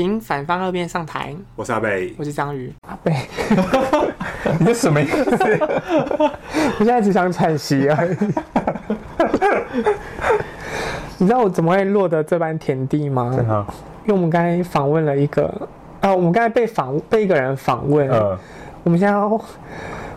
[0.00, 1.36] 请反方二辩上台。
[1.54, 2.72] 我是阿贝，我是章鱼。
[2.88, 3.14] 阿贝，
[4.58, 5.36] 你是什么意思？
[6.78, 8.02] 我现在只想喘息啊。
[11.18, 13.30] 你知道我怎么会落得这般田地吗？
[13.36, 13.66] 真的。
[14.06, 15.68] 因为我们刚才访问了一个，
[16.00, 18.08] 啊，我们刚才被访被一个人访问。
[18.10, 18.38] 嗯。
[18.82, 19.38] 我们现在要。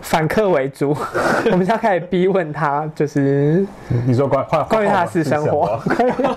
[0.04, 0.96] 反客为主，
[1.52, 3.66] 我们现在开始逼问他，就是
[4.06, 5.80] 你说关关于他的私生活，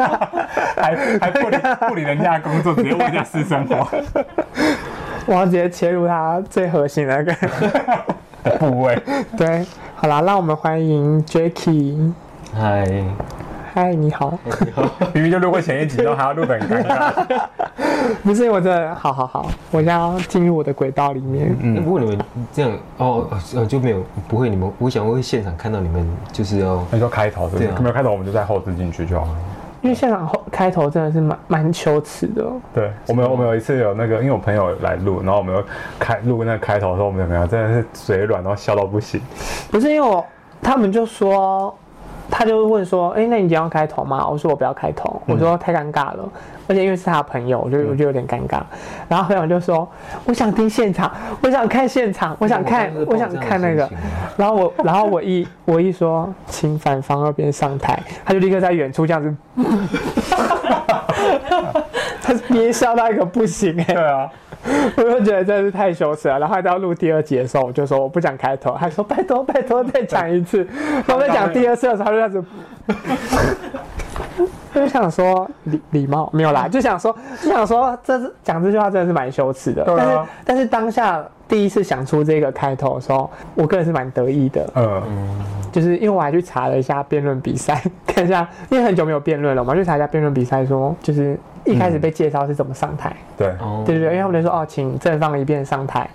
[0.76, 1.58] 还还不理
[1.88, 3.86] 不理人家的工作，直接问人家私生活，
[5.26, 8.96] 我要直接切入他最核心的那个部位。
[9.36, 12.12] 对，好啦，让我们欢迎 Jacky。
[12.54, 12.86] 嗨。
[13.76, 14.38] 嗨，你好。
[14.64, 14.90] 你好。
[15.12, 17.12] 明明就录过前一集，都还要录得很尴尬。
[18.24, 21.54] 不是，我真的，好好好，我现在要进入我的轨道里面。
[21.60, 22.18] 嗯，不过你们
[22.54, 27.82] 这样哦，呃，就没有不会，你们我想我会现场看到你们就是要你说开头对不对？
[27.82, 29.36] 没有开头，我们就在后置进去就好了。
[29.82, 32.51] 因为现场后开头真的是蛮蛮羞耻的。
[32.73, 35.62] 对，我们我们有一次有那个，因为我朋友来录，然后我们有
[35.98, 39.20] 开录那个开头的时候，我们有没有真的是嘴软，然后笑到不行。
[39.70, 40.24] 不是因为我
[40.62, 41.76] 他们就说。
[42.30, 45.21] 他就问说：“哎、欸，那你今天要开头吗？”我说：“我不要开头。
[45.27, 46.29] 嗯”我说：“太尴尬了，
[46.66, 48.59] 而且因为是他朋友，我就我就有点尴尬。
[48.59, 48.66] 嗯”
[49.09, 49.88] 然后朋友就说
[50.27, 51.10] ：“我想听现场，
[51.41, 53.88] 我想看现场，我想看，我，我想看那个。”
[54.37, 59.35] 然后我，然后我一我一说，请反方二辩上台，他就立刻在远处这样子，
[60.85, 60.85] 他
[62.48, 63.95] 憋笑到一个不行哎、欸。
[63.95, 64.31] 对啊。
[64.97, 70.66] 我就觉得真的是太羞耻了，然后到录第二集的时候，我就说我不想开头，还说拜托拜托再讲一次。
[71.06, 72.44] 然后在讲第二次的时候，他就这样子，
[74.75, 79.84] 就想说礼礼貌没有啦，就想说就想说这是讲这句话真的是蛮羞耻的。
[79.87, 84.69] 但是但是当下第一次想出这个开头的时候，我个人是蛮得意的。
[84.75, 85.03] 嗯，
[85.70, 91.38] 就是因为我还去查了一下辩论比赛，看一下，因为很久没有辩论了，我们去查一下辩论比赛，说就是。
[91.66, 93.15] 一开始被介绍是怎么上台？
[93.37, 93.49] 对，
[93.84, 96.09] 对对对，因为他们就说哦，请正方一辩上台，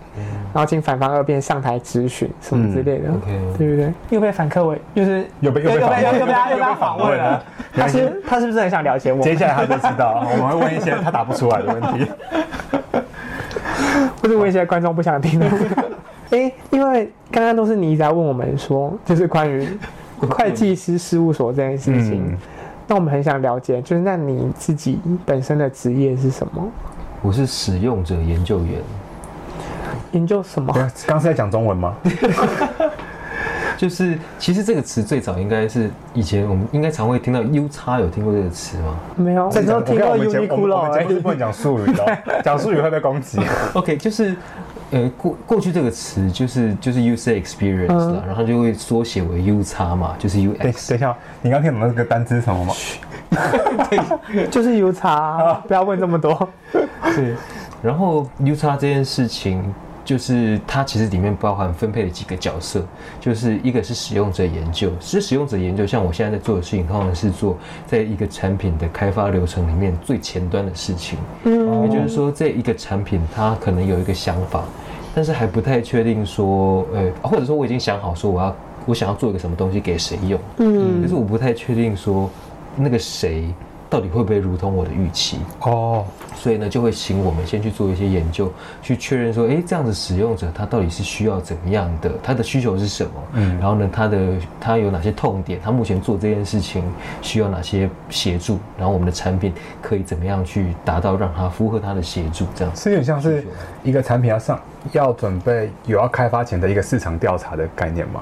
[0.54, 3.10] 然后请反方二辩上台质询什么之类的，
[3.58, 3.94] 对不对？
[4.10, 7.44] 又被反客为，就是又被又被又被又被他又被访问了。
[7.74, 9.22] 他是他是不是很想了解我？
[9.22, 12.12] 接下来他就知道，我们会问一些他答不出来的问题，
[14.22, 15.48] 或者问一些观众不想听的。
[16.32, 19.68] 哎，因为刚刚都是你一直在问我们说，就是关于
[20.20, 22.38] 会计师事务所这件事情。
[22.92, 26.70] 那我们很想了解，就是那你自己本身的职业是什么？
[27.22, 28.82] 我是使用者研究员。
[30.12, 30.74] 研究什么？
[30.74, 31.96] 刚刚是在讲中文吗？
[33.80, 39.00] 就是其实这个词最早应该是以前我们应该常会听到 U 叉，有听过这个词吗？
[39.16, 40.76] 没有，只听到 Uniqlo。
[40.76, 43.40] 我们节目是不能讲术语的，讲术语会被攻击。
[43.74, 44.36] OK，就是。
[44.92, 50.90] 呃，过过去这个词就是就是 user experience 了，嗯、然后就会缩写为 U 叉嘛，就是 UX。
[50.90, 52.74] 等一下，你刚听懂那个单词是什么吗？
[54.34, 56.50] 对， 就是 U 叉，啊、不要问这么多。
[57.16, 57.36] 对，
[57.82, 59.74] 然后 U 叉这件事情。
[60.04, 62.84] 就是它其实里面包含分配了几个角色，
[63.20, 71.20] 就是一个是使用者研究，其实使用者研究像我现在在做的事情，通常是做在一个产品的开发流程里面最前端的事情。
[71.44, 74.64] 嗯，也就是说，这一个产品它可能有一个想法，
[75.14, 78.56] 但是还不太确定说，呃，或者说我已经想好说我要
[78.88, 82.30] 我想要做一个什么东西给谁用，嗯，可是我不太确定说
[82.76, 83.46] 那个谁。
[83.92, 85.38] 到底会不会如同我的预期？
[85.60, 88.50] 哦，所以呢，就会请我们先去做一些研究，
[88.82, 92.10] 去确认说，哎，这样子使用者他到底是需要怎么样的？
[92.24, 93.12] 他的需求是什么？
[93.34, 94.18] 嗯，然后呢，他的
[94.62, 95.60] 他有哪些痛点？
[95.62, 96.82] 他目前做这件事情
[97.22, 98.58] 需要哪些协助？
[98.78, 102.46] 然后我们的产品可以怎么样去达到让他符合他的协助？
[102.56, 103.46] 这样子，是有点像是
[103.84, 104.58] 一个产品要上
[104.94, 108.22] 要准备有要开发前的一个市场调查的概念吗？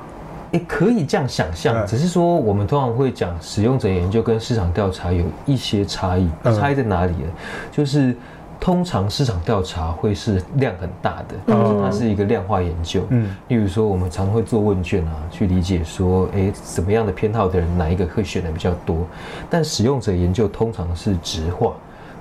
[0.51, 7.27] 也可以这样想象，只是说我们通常会讲使用者研究跟市场调查有一些差异，差异在哪里呢？
[7.71, 8.15] 就是
[8.59, 13.03] 通常市场调查会是量很大的，但是它是一个量化研究。
[13.09, 19.05] 嗯，例如说我们常会做问卷啊，去理解说，诶，什么样的偏好的人哪一个会选的比较多？
[19.49, 21.73] 但使用者研究通常是直化。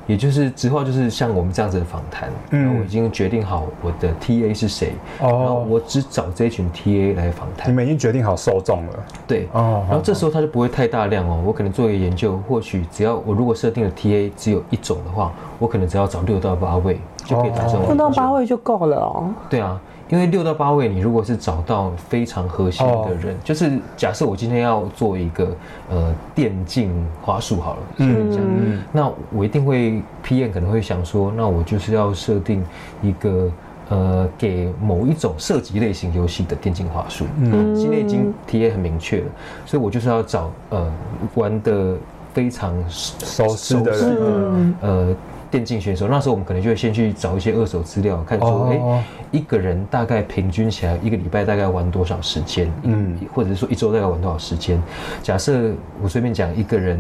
[0.09, 7.71] 也就是之后，就是像我们这样子的访谈，嗯，然后我已经决定好我的 TA 是谁，哦，然后我只找这一群 TA 来访谈。
[7.71, 17.81] 你们已经决定好受众了，对，哦，然后这时候它就不会太大量哦，我可能做一个研究，或许只要我如果设定的 TA 只有一种的话，我可能只要找六到八位就可以达成。
[17.87, 19.31] 六到八位就够了哦。
[19.51, 19.79] 对啊。
[20.09, 25.49] 因为六到八位，你如果是找到非常核心的人，哦、就是假设我今天要做一个
[25.91, 26.91] 呃电竞
[27.21, 32.65] 花束好了，嗯，这样，嗯、那我一定会 PM 可能会想说，那我就是要设定
[33.03, 33.51] 一个
[33.91, 39.27] 呃给某一种射击类型游戏的电竞滑鼠，嗯，现在已经 TA 很明确了，
[39.67, 40.91] 所以我就是要找呃
[41.35, 41.95] 玩的
[42.33, 45.17] 非常熟熟悉的人，呃。
[45.51, 49.03] 电竞选手，那时候我们可能就会先去找一些二手资料，看说，哎、哦
[49.33, 52.71] 欸，一个人大概平均起来一个礼拜大概玩多少时间？
[52.83, 54.83] 嗯，或者是说一周大概玩多少时间？
[55.23, 55.73] 假设
[56.03, 56.99] 我随便讲，一个人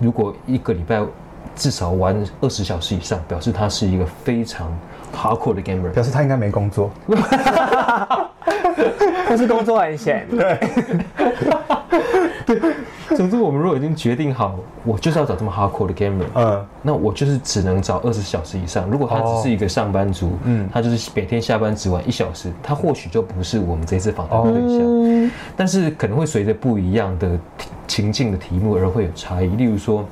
[0.00, 1.02] 如果一个礼拜
[1.56, 4.70] 至少玩二十小时以上，表示他是一个非常
[5.14, 6.90] hardcore 的 gamer，表示他应该没工作。
[9.26, 10.58] 不是工作很闲，对，
[12.58, 12.74] 对。
[13.16, 18.88] 总之，我们如果已经决定好，我就是要找这么 hardcore 的 gamer，嗯，那我就是只能找二十小时以上。
[18.88, 24.78] 如果他只是一个上班族，嗯，他就是每天下班只玩一小时，他或许就不是我们这次访谈的对象。
[24.80, 27.30] 嗯，但是可能会随着不一样的
[27.86, 29.46] 情境的题目而会有差异。
[29.56, 30.06] 例如说。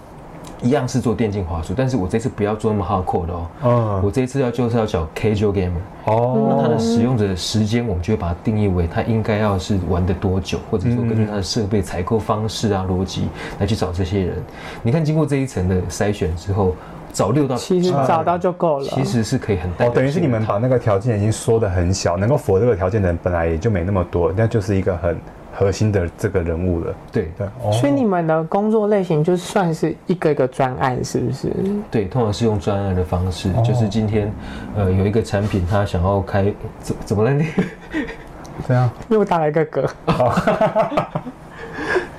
[0.62, 3.46] 一样是做电竞滑鼠，但是我这次不要做那么 hardcore 的哦。
[3.64, 5.72] 嗯，我这一次要就是要找 casual gamer。
[6.04, 14.42] 哦，那它的使用者的时间，我们就会把它定义为它应该要是玩的多久，或者说根据它的设备采购方式啊、逻辑来去找这些人。
[14.82, 16.74] 你看，经过这一层的筛选之后，
[17.12, 25.16] 找六到其实找到就够了，其实是可以很哦，等于是你们把那个条件已经缩得很小，能够符合这个条件的人本来也就没那么多，那就是一个很。
[25.58, 31.50] 核心的这个人物了，对对，所以你们的工作类型就算是一个一个专案，是不是？
[31.90, 34.30] 对，通常是用专案的方式，就是今天，
[34.76, 37.32] 呃，有一个产品，他想要开，怎怎么了？
[37.32, 37.46] 你
[38.68, 39.88] 这样又打了一个嗝。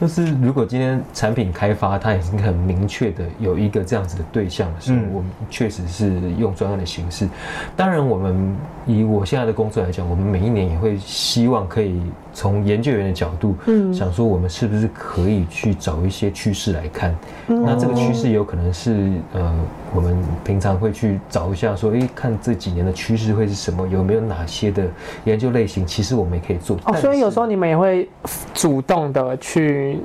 [0.00, 7.28] 就是如果今天产品开发，它已经很明确的有一个这样子的对象的时候，嗯、我们确实是用专案的形式。
[7.76, 8.56] 当然，我们
[8.86, 12.02] 以我现在的工作来讲，我们每一年也会希望可以
[12.34, 17.16] 从研究员的角度，嗯，想说我们是不是可以去找一些趋势来看。
[17.46, 19.54] 嗯、那这个趋势有可能是呃，
[19.94, 23.88] 我们平常会去找一下说，哎，看这几年的趋势会是什么？
[23.88, 24.84] 有没有哪些的
[25.24, 25.86] 研究类型？
[25.86, 26.76] 其实我们也可以做。
[26.84, 28.06] 哦，所以有时候你们也会
[28.52, 29.98] 主动的去。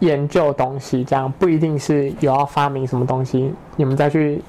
[0.00, 4.42] 研究东西，这样不一定是有要发明什么东西，你们再去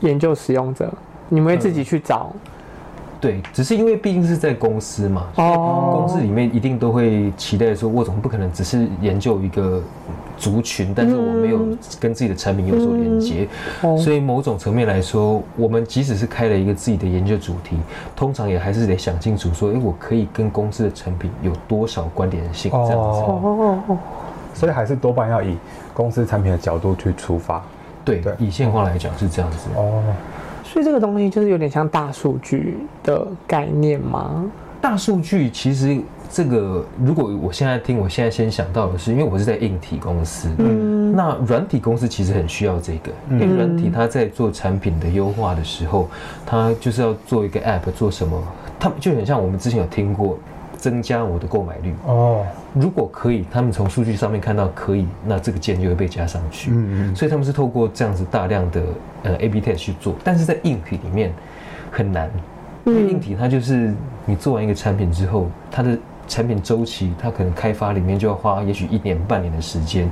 [0.00, 0.90] 研究使用者，
[1.28, 2.32] 你们会自己去找。
[2.32, 2.40] 嗯、
[3.26, 9.82] 对，只是因为毕竟是在公司嘛，哦，公司里面一定都会期待说，我总不可能只是研究一个
[10.36, 11.58] 族群，但是我没有
[11.98, 13.48] 跟自己的产品有所连接，
[13.98, 17.76] 所以某种层面来说，我们即使是开了一个自己的研究主题，
[18.14, 22.96] 通常也还是得想清楚说，哎，我可以跟公司的产品有多少关联性这样子。
[22.96, 23.98] 哦。
[24.54, 25.58] 所以还是多半要以
[25.92, 27.60] 公司产品的角度去出发。
[28.04, 28.32] 对，对。
[28.38, 29.68] 以现况来讲是这样子。
[29.74, 30.00] 哦，
[30.76, 34.44] 所以这个东西就是有点像大数据的概念吗？
[34.78, 35.98] 大数据其实
[36.30, 46.10] 这个，如果我现在听，我现在先想到的是，因为我是在硬体公司，嗯，那软体公司其实很需要这个，因为软体它在做产品的优化的时候，
[46.44, 48.38] 它就是要做一个 App 做什么，
[48.78, 50.38] 它就很像我们之前有听过。
[50.78, 52.44] 增加我的购买率哦，
[52.78, 56.70] 如果可以，他们从数据上面看到可以，那这个键就会被加上去。
[56.70, 58.82] 嗯嗯，所以他们是透过这样子大量的
[59.22, 61.32] 呃 A/B test 去做，但是在硬体里面
[61.90, 62.30] 很难，
[62.84, 63.94] 因为硬体它就是
[64.24, 65.98] 你做完一个产品之后，它的。
[66.28, 70.10] 产品周期，它可能开发里面就要花也许一年半年的时间，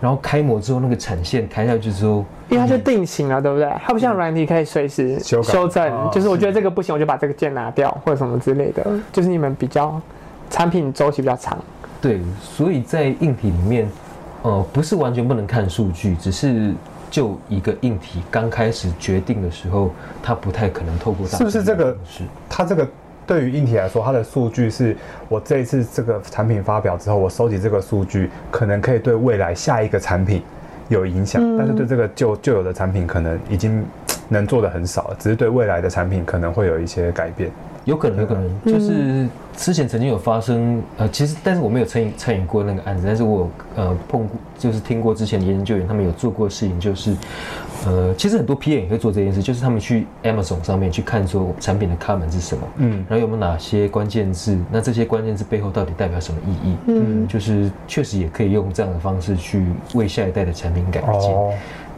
[0.00, 3.72] 然后开模之后那个产线开下去之后，因为它就定型了，对不对？
[3.84, 8.84] 它不像软体可以随时修正，就是我觉得这个不行，我就把这个键拿掉或者什么之类的。
[9.12, 10.02] 就是你们比较
[10.50, 11.56] 产品周期比较长，
[12.04, 13.88] 对，所以在硬体里面，
[14.42, 16.70] 呃，不是完全不能看数据，只是
[17.10, 19.90] 就一个硬体刚开始决定的时候，
[20.22, 21.38] 它不太可能透过大。
[21.38, 21.96] 是不是这个？
[22.06, 22.86] 是它这个。
[23.26, 24.94] 对于硬体来说，它的数据是
[25.30, 30.42] 我这一次这个产品发表之后，我收集这个数据，可能可以对未来下一个产品
[30.90, 33.82] 有影响，嗯、但是对这个旧旧有的产品可能已经
[34.28, 37.50] 能做的很少了，只是对未来的产品可能会有一些改变。
[37.84, 47.14] 有可能，有可能，就是之前曾经有发生，呃，其实但是我没有参与参与过那个案子，但是我呃碰过，就是听过之前的研究员他们有做过的事情，就是，
[47.86, 56.76] 呃，其实很多 PM 也会做这件事，就是他们去 Amazon 上面去看说产品的 comment 是什么，嗯，然后有没有哪些关键字，那这些关键字背后到底代表什么意义？
[56.86, 59.64] 嗯，就是确实也可以用这样的方式去
[59.94, 61.30] 为下一代的产品改进。
[61.30, 61.52] 哦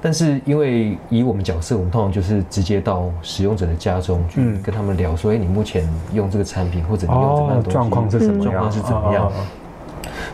[0.06, 5.84] 但是因为以我们角色，我们通常就是直接到使用者的家中去跟他们聊，说：“哎，你目前
[6.14, 8.52] 用这个产品，或者你用怎么样的东西，状况是什么样？
[8.52, 9.32] 状况是怎么样？”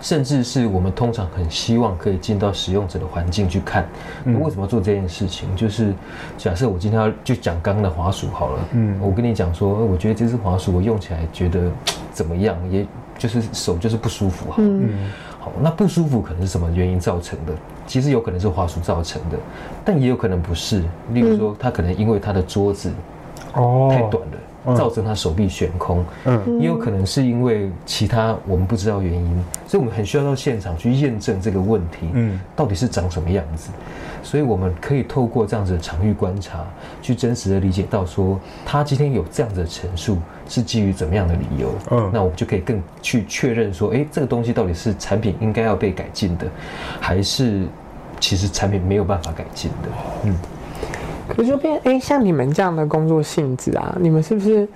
[0.02, 3.88] 甚至是我们通常很希望可以进到使用者的环境去看。
[4.26, 5.49] 为什么要做这件事情？
[5.57, 5.95] 就是
[6.37, 11.71] 假设我今天要就讲刚刚的滑鼠好了，嗯，我跟你讲说，我觉得这只滑鼠我用起来觉得
[12.12, 12.55] 怎么样？
[12.71, 12.87] 也
[13.17, 15.11] 就是手就是不舒服，好，嗯。
[15.42, 17.52] 好，那不舒服可能是什么原因造成的？
[17.84, 19.37] 其实有可能是滑鼠造成的，
[19.84, 20.84] 但也有可能不是。
[21.12, 22.92] 例如说，他可能因为他的桌子
[23.54, 33.72] 哦太短了，造成他手臂悬空，嗯，也有可能是因为其他我们不知道原因，所以我们很需要到现场去验证这个问题，嗯，到底是长什么样子。
[34.23, 36.64] 所以我们可以透过这样子的场域观察，
[37.02, 46.47] 去真实的理解到说，他今天有这样子的陈述是基于怎么样的理由，嗯，那我们就可以更去确认说，哎，这个东西到底是产品应该要被改进的，
[47.00, 47.67] 还是
[48.21, 49.88] 其实产品没有办法改进的，
[50.25, 50.37] 嗯。
[51.29, 54.69] 可是就变，哎，像你们这样的工作性质啊，你们是不是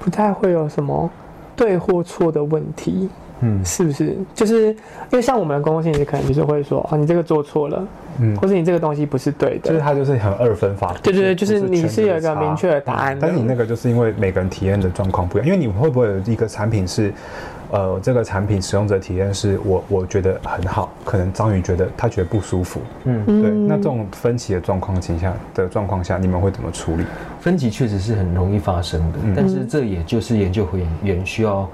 [0.00, 1.10] 不太会有什么
[1.54, 3.10] 对或错的问题？
[3.40, 4.16] 嗯，是不是？
[4.34, 4.76] 就是因
[5.12, 7.86] 为像我们的公共性质，可能就是会说，啊，你这个做错了，
[8.20, 10.94] 嗯，或者你这个东西不是对的，就是它就是很二分法。
[11.02, 17.12] 对对对，就是你是有一个明确的答案的，但是你那个就是因为每个人体验的状况不一样，因为你会不会有一个产品是？
[17.70, 23.50] 呃，这个产品使用者体验是我我觉得很好，可能张宇觉得他觉得不舒服，嗯，对。
[23.50, 27.04] 那这种分歧的状况情下的状况下，你们会怎么处理？
[27.40, 30.66] 分歧确实是很容易发生的，嗯、但是这也就是研究
[31.02, 31.68] 员需要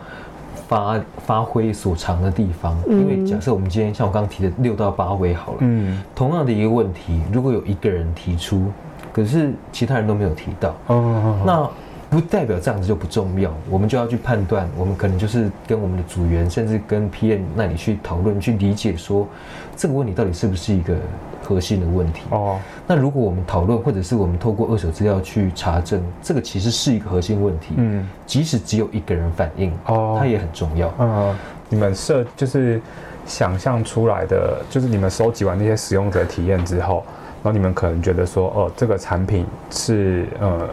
[0.68, 2.76] 发发挥所长的地方。
[2.88, 8.70] 嗯、因为假设我们今天像我刚刚提的六到八位好了，嗯，同样的一个问题，如果有一个人提出，
[9.12, 11.68] 可是其他人都没有提到，哦，那。
[12.10, 19.26] 不代表这样子就不重要，我们就要去判断，我们可能就是跟我们的组员，甚至跟 PM 那里去讨论、去理解，说
[19.74, 20.94] 这个问题到底是不是一个
[21.44, 22.22] 核心的问题。
[22.30, 27.74] 哦，那如果我们讨论，或者是我们透过二手资料去查证，这个其实是一个核心问题。
[27.76, 30.92] 嗯，即使只有一个人反映，哦，它也很重要。
[30.98, 31.36] 嗯，
[31.68, 32.80] 你们设就是
[33.26, 37.04] 想象出来的，就是你们收集完那些使用者体验之后。
[37.42, 40.66] 然后你们可能觉得说，哦，这个产品是呃，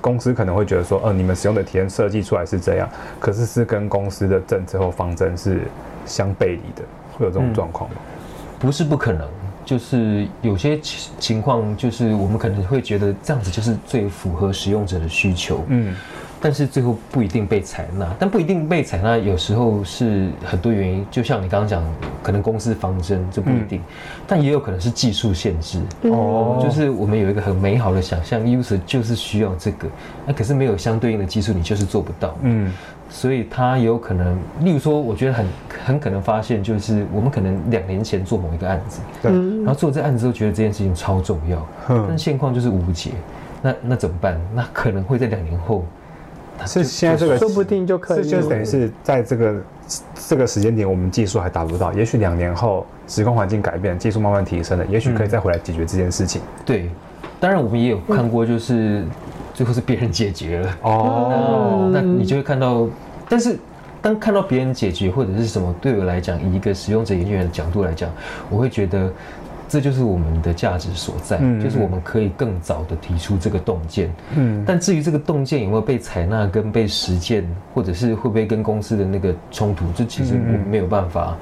[0.00, 2.88] 公司可能会觉得说，呃，你们使用的体验设计出来是这样，
[3.20, 5.60] 可是是跟公司的政策或方针是
[6.06, 7.96] 相背离的，会有这种状况吗？
[7.98, 9.28] 嗯，不是不可能，
[9.68, 15.94] 就是有些情情况，就是我们可能会觉得这样子就是最符合使用者的需求，嗯。
[16.40, 21.04] 但是最后不一定被采纳，但不一定被采纳，有时候是很多原因。
[21.10, 21.82] 就像你刚刚讲，
[22.22, 25.82] 可能公司方针这不一定，嗯、但也有可能是技术限制。
[26.02, 29.88] 哦，就是我们有一个很美好的想象，user 就是需要这个，
[30.26, 32.38] 那可是没有相对应的技术，你就是做不到。
[32.42, 32.72] 嗯，
[33.08, 35.46] 所以他有可能，例如说，我觉得很
[35.86, 43.10] 很可能发现，就是我们可能两年前做某一个案子，对，然后做这案子之后觉得这件事情超重要，嗯、但现况就是无解，
[43.62, 44.40] 那那怎么办？
[44.54, 45.84] 那可能会在两年后。
[46.66, 49.62] 是现在这个说不定就可以，就等于是在这个
[50.28, 51.92] 这个时间点，我们技术还达不到。
[51.92, 56.42] 也许两年后，时空环境改变，技术慢慢提升了，也许可以再回来解决这件事情。
[56.42, 56.90] 嗯、对，
[57.38, 59.04] 当然我们也有看过，就是
[59.58, 61.90] 最后是别人解决了哦。
[61.92, 62.86] 那你就会看到，
[63.28, 63.58] 但是
[64.00, 68.08] 当看到别人解决或者是什么，对我来讲，以一个使用者研究员的角度来讲，
[68.48, 69.10] 我会觉得。
[69.70, 74.10] 这就是我们的价值所在，嗯、就是我们可以更早的提出这个洞见。
[74.34, 80.36] 嗯，但至于这个洞见有没有被采纳跟被实践，或者是会不会跟公司的那个冲突，这其实
[80.70, 81.36] 没有办法。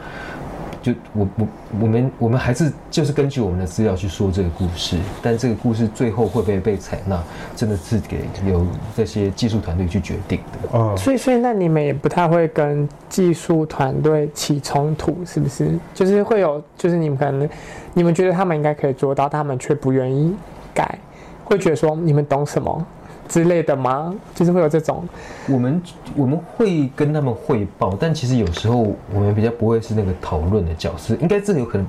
[0.87, 1.49] 就我我
[1.81, 7.21] 我们我们还是就是根据我们的资料去说这个故事，但这个故事最后会不会被采纳，
[7.57, 8.64] 真的是给由
[8.95, 10.78] 这些技术团队去决定的。
[10.78, 15.76] 哦，所以所以那你们也不太会跟技术团队起冲突，是不是？
[15.93, 17.49] 就是会有，就是你们可能
[17.93, 20.33] 你们觉得他们应该可以做到，他们却不愿意
[20.73, 20.97] 改，
[21.45, 22.87] 会觉得说你们懂什么？
[23.28, 24.14] 之类的吗？
[24.35, 25.04] 就是会有这种，
[25.49, 25.83] 我们
[26.14, 31.14] 我们会跟他们汇报，但其实有时候我们比较不会是那个讨论的角色。
[31.16, 31.87] 应该这个有可能，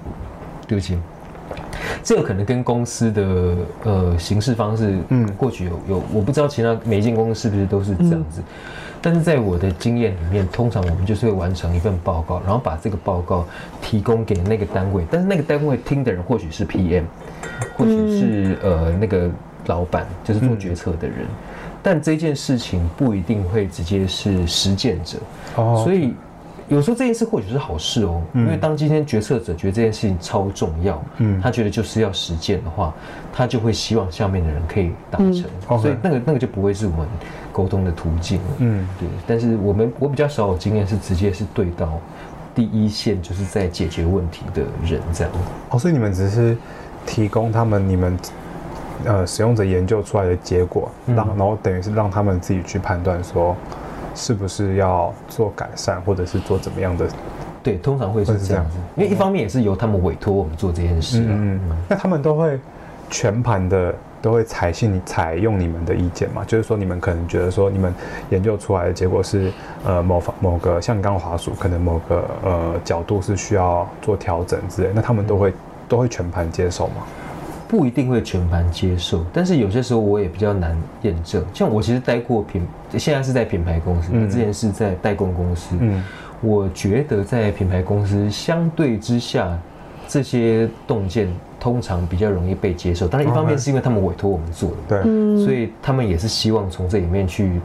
[0.68, 0.98] 对不起，
[2.04, 8.42] 这有可能跟公司的呃行事方式，嗯，或许有有，我不知道其他每一间公司是不是都是这样子。
[8.42, 8.44] 嗯、
[9.02, 13.46] 但是在我的经验里面，通常我们就是会完成一份报告，然后把这个报告
[13.82, 17.04] 提供给那个单位，但是那个单位听的人或许是 PM，
[17.78, 19.30] 或许是呃那个。
[19.68, 21.36] 老板就是做决策的人，嗯、
[21.84, 25.18] 但这件事情不一定会直接是实践者，
[25.56, 26.14] 哦、所以
[26.68, 32.94] 有时候这件事或许是好事哦，嗯、因为当今天决策者觉得这件事情超重要，嗯，他觉得就是要实践的话，
[33.32, 37.08] 他就会希望下面的人可以达成，嗯、所以那个那个就不会是我们
[37.52, 39.08] 沟通的途径了，嗯，对。
[39.26, 42.00] 但是我们我比较少有经验是直接是对到
[42.54, 45.34] 第一线，就是在解决问题的人这样。
[45.70, 46.58] 哦，所以你们只是
[47.06, 48.18] 提供他们你们。
[49.06, 53.56] 呃，使用者研究出来的结果，让然后等于是让他们自己去判断说，
[54.16, 57.08] 是不是要做改善，或者是做怎么样的？
[57.64, 61.26] 对，通常会是这样子，因为一方面也是由他们委托我们做这件事。
[61.28, 62.58] 嗯，那他们都会
[63.10, 66.44] 全盘的都会采信采用你们的意见嘛？
[66.46, 67.94] 就是说，你们可能觉得说，你们
[68.30, 69.52] 研究出来的结果是
[69.86, 75.54] 呃某方某个像刚刚滑鼠，可能某个呃角度是需要做调整之类，那他们都会
[75.90, 77.04] 都会全盘接受吗？
[77.68, 81.44] 不一定会全盘接受，但是有些时候我也比较难验证。
[81.54, 82.66] 像我其实待过品，
[82.98, 85.76] 现在是在品牌公司，嗯、之前是在代工公司。
[85.80, 86.02] 嗯，
[86.40, 89.60] 我觉得在品牌公司相对之下，
[90.08, 91.28] 这些洞见
[91.60, 93.06] 通常比较容易被接受。
[93.06, 97.60] 当然，一方面是因为他们委托我们做的，对，所以他们也是希望从这里面去，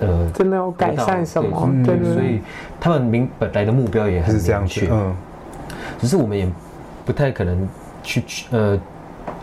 [0.00, 1.70] 呃，真的有改善什么？
[1.84, 2.40] 对，对，对，所以
[2.80, 4.88] 他们明本来的目标也很明确。
[4.90, 5.14] 嗯，
[6.00, 6.48] 只是我们也
[7.04, 7.68] 不太可能
[8.02, 8.76] 去呃。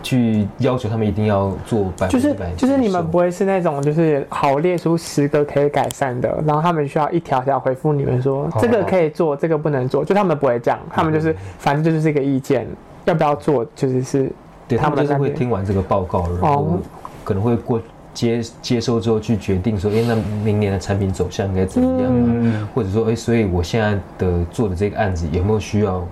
[0.01, 12.67] 去要求他们一定要做百分之百，就是就是你们不会是那种就是好列出十个可以改善的，然后他们需要一条条回复你们说这个可以做，这个不能做，就他们不会这样，他们就是反正就是这个意见，
[13.05, 14.31] 要不要做就是是，
[14.67, 16.79] 对他们就是会听完这个报告，然后
[17.23, 17.81] 可能会过
[18.13, 22.69] 接接收之后去决定说，哎，那明年的产品走向应该怎么样啊？
[22.75, 26.05] 或者说，哎，所以我现在的做的这个案子有没有需要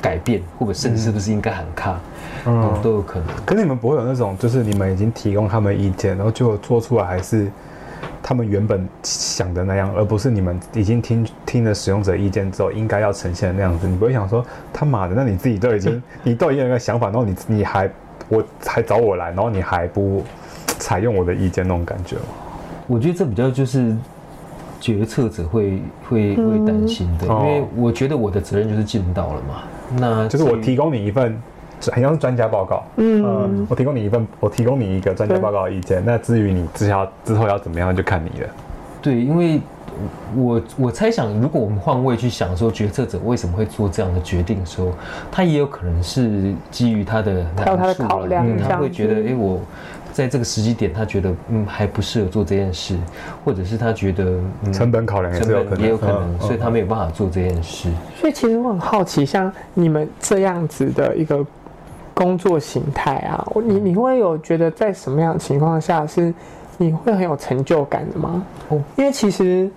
[0.00, 1.92] 改变，或者甚至是不是应该喊卡？
[1.92, 1.98] 嗯，
[2.82, 3.28] 都有可能。
[3.46, 7.50] 可是你们不会有那种，就是你们已经提供他们意见，然后就做出来还是
[8.22, 13.88] 他们原本想的那样，而不是你们已经听听了使用者意见之后应该要呈现的那样子。
[13.88, 17.90] 你不会想说他妈的，那你自己都已经你都已经有一个想法，然后你你还
[18.28, 20.22] 我还找我来，然后你还不
[20.66, 22.22] 采用我的意见那种感觉吗？
[22.86, 23.96] 我觉得这比较就是
[24.80, 29.62] 决策者会会会担心的，因为我觉得我的责任就是尽到了嘛。
[29.96, 31.40] 那就是我提供你一份。
[31.90, 36.02] 很像是专家报告，嗯、呃，我提供你一份，我提供你一个专家报告的意见。
[36.04, 38.48] 那至于你之后之后要怎么样，就看你了。
[39.02, 39.60] 对，因为
[40.34, 44.92] 我我猜想，如果我们换位去想，说决策者为什么会做这样的决定的时候，
[45.30, 49.60] 他也有可能是基于他的他有他的考量，嗯、他会觉得，哎、欸，我
[50.12, 52.96] 在这个时机点，他觉得嗯还不适合做这件事，
[53.44, 54.24] 或者是他觉得、
[54.64, 57.90] 嗯、成本考量也是有可能，也有可能，所以他没有办法做这件事。
[58.18, 61.44] 所以其实我很好奇，像你们这样子的一个。
[62.14, 66.32] 工作形态啊，你你会有觉得在什么样的情况下是
[66.78, 68.42] 你会很有成就感的吗？
[68.68, 69.68] 哦，因为其实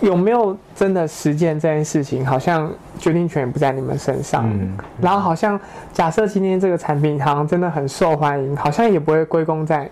[0.00, 4.48] 有没有真的实践这件事情，好像决定权也不在你们身上。
[4.50, 5.60] 嗯，然后好像
[5.92, 9.88] 假设今天这个产品好像真的很受欢迎，好像也不会归功在，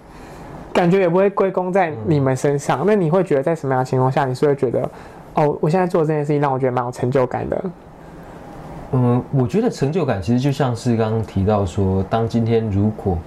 [0.73, 2.83] 感觉也不会归功在你们身上。
[2.87, 4.89] 那你会觉得在什么样的情况下，你是会觉得
[5.35, 7.63] 哦，我现在做这件事情让我觉得蛮有成就感的？
[8.93, 13.19] 嗯，我觉得成就感其实就像是刚刚提到说，当今天如果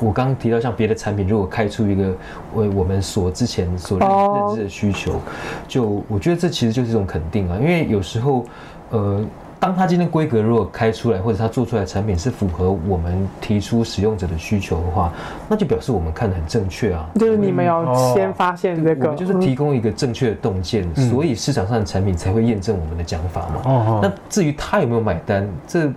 [0.00, 2.14] 我刚刚提到像别的产品，如果开出一个
[2.54, 4.08] 为我们所之前所认
[4.54, 5.20] 知的需求，
[5.68, 8.44] 就我觉得这其实就是一种肯定啊，因为有时候，
[8.90, 9.24] 呃。
[9.60, 15.12] 当他今天规格如果开出来，或者他做出来的产品是符合我们提出使用者的需求的话，
[15.50, 17.06] 那就表示我们看的很正确啊。
[17.16, 23.60] 就是你们要先发现这个，我们就是提供一个正确的洞见，嗯、所以市场上的产品才会验证我们的讲法嘛。
[23.66, 24.00] 哦。
[24.02, 25.92] 那至于他有没有买单，这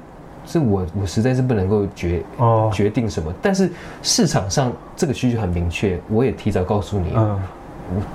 [0.45, 2.21] 这我我实在是不能够决
[2.69, 3.33] 决定什么。
[3.41, 3.71] 但是
[4.01, 7.13] 市场上这个需求很明确，我也提早告诉你。
[7.15, 7.39] 嗯。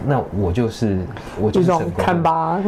[0.06, 0.98] 那我就是
[1.38, 2.58] 我就是看吧，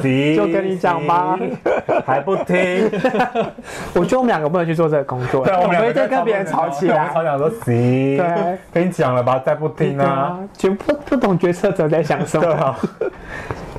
[0.00, 1.38] 对， 就跟你讲吧，
[2.06, 2.90] 还不听，
[3.94, 12.76] 我觉得我们两个不能去做这个工作，对我们在跟别人吵起来，吵讲说行，对，跟你讲了吧，再不听啊，全不不懂决策者在想什么。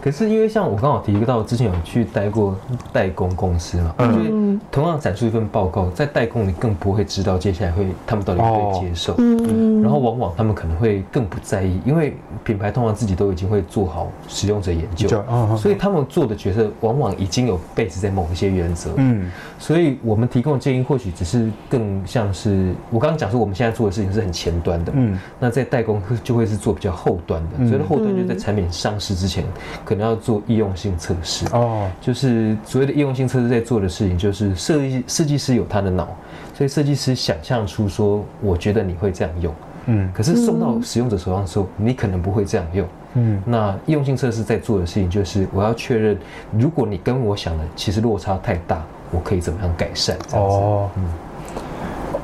[0.08, 2.56] 可是因为像我刚好提到，之前有去待过
[2.94, 12.16] 代工公司嘛，嗯，同样展出一份报告，在代工你更不会知道接下来会他们到底会不会接受，嗯，然后往往他们可能会更不在意，因为
[12.46, 15.10] 品牌通常自己都已经会做好使用者研究，
[15.58, 29.44] 所以他们做的决策往往已经有 base 在某一些原则，嗯，所以我们提供的建议或许只是更像是我刚刚讲说我们现在做的事情是很前端的，嗯，那在代工就会是做比较后端的，所以后端就在产品上市之前。
[29.84, 31.46] 可能要做易用性测试。
[31.54, 36.08] 哦，就是所谓的易用性测试，在做的事情就是设计设计师有他的脑，
[36.54, 39.54] 所以设计师想象出说，我觉得你会这样用，
[39.86, 46.18] 嗯，可是送到使用者手上的时候，你可能不会这样用，嗯，那易用性测试在做的事情就是，我要确认，
[46.58, 50.18] 如果你跟我想的其实落差太大，我可以怎么样改善？
[50.34, 51.04] 哦，嗯，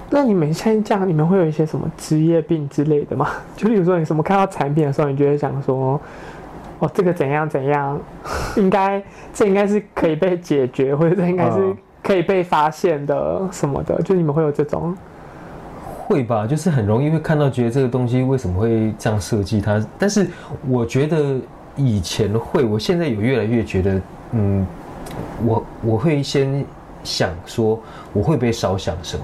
[0.10, 3.30] 那你们现在这样，你们会有一些什么职业病之类的吗？
[3.56, 6.00] 就比如说你什么看到产品的时候，你就会想说。
[6.80, 8.00] 哦，这个怎样怎样，
[8.58, 9.02] 应该
[9.34, 14.96] 这应该是可以被解决，或者这应该是可以被发现的什么的，就你们会有这种？
[16.06, 19.82] 会吧，就是很容易会看到，觉得这个东西为什么会这样设计它？
[19.98, 20.28] 但是
[20.68, 21.40] 我觉得
[21.78, 24.68] 以前会，我现在有越来越觉得，嗯，
[25.46, 26.64] 我我会先
[27.04, 27.80] 想说，
[28.12, 29.24] 我会不会少想什么？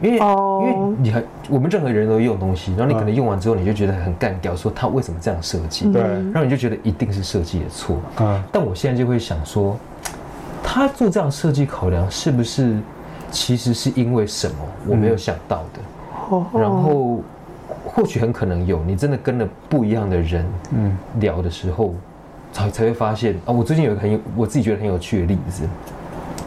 [0.00, 5.90] 因为，因为你还，我们任何人都用东西，然后你可能用完之后，你就觉得很干掉，说他为什么这样设计？
[5.92, 7.96] 对，然后你就觉得一定是设计的错。
[8.20, 9.76] 嗯，但我现在就会想说，
[10.62, 12.76] 他做这样设计考量是不是
[13.30, 14.54] 其实是因为什么
[14.86, 15.80] 我没有想到的，
[16.30, 16.46] 哦。
[16.54, 17.20] 然后
[17.84, 21.94] 或许很可能有，你真的跟了不一样的人，嗯，聊的时候，
[22.52, 23.52] 才才会发现啊。
[23.52, 25.64] 我最近有一个很有我自己觉得很有趣的例子，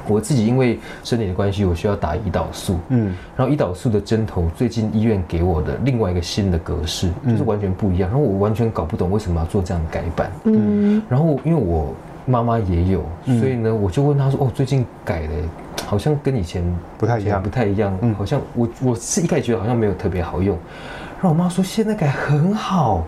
[0.07, 11.93] 我自己因为身体的关系，我需要打胰岛素，嗯，然后胰岛素的针头最近医院给我的另外一个新的格式，就是完全不一样，然后我完全搞不懂为什么要做这样的改版，嗯，然后因为我
[12.25, 15.33] 妈妈也有，所以呢，我就问她说，哦，最近改的。
[15.85, 16.63] 好像跟以前
[16.97, 17.95] 不太一样，不太一样。
[18.01, 20.57] 嗯，好像我我是一开始觉得好像没有特别好用，
[21.21, 23.05] 然后我妈说现在改很好，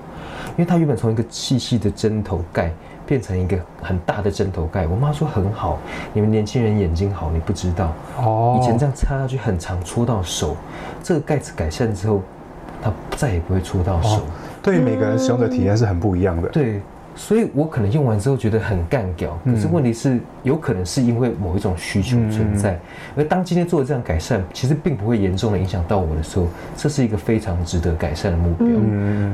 [0.51, 2.71] 因为她原本从一个细细的针头盖
[3.05, 4.87] 变成一个很大的针头盖。
[4.87, 5.77] 我妈说很好，
[6.13, 8.59] 你们年轻人眼睛好，你不知道哦。
[8.59, 10.55] 以前这样插下去很常戳到手，
[11.03, 12.21] 这个盖子改善之后，
[12.81, 14.17] 它再也不会戳到手。
[14.17, 14.21] 哦，
[14.61, 16.47] 对于每个人使用的体验是很不一样的。
[16.49, 16.81] 对。
[17.15, 22.77] 所以我可能用完之后觉得很干掉，可是问题是有可能是因为某一种需求存在，
[23.15, 28.67] 而当今天做了这样改善，其实并不会严重的影响到我的时候，这是一个非常值得改善的目标。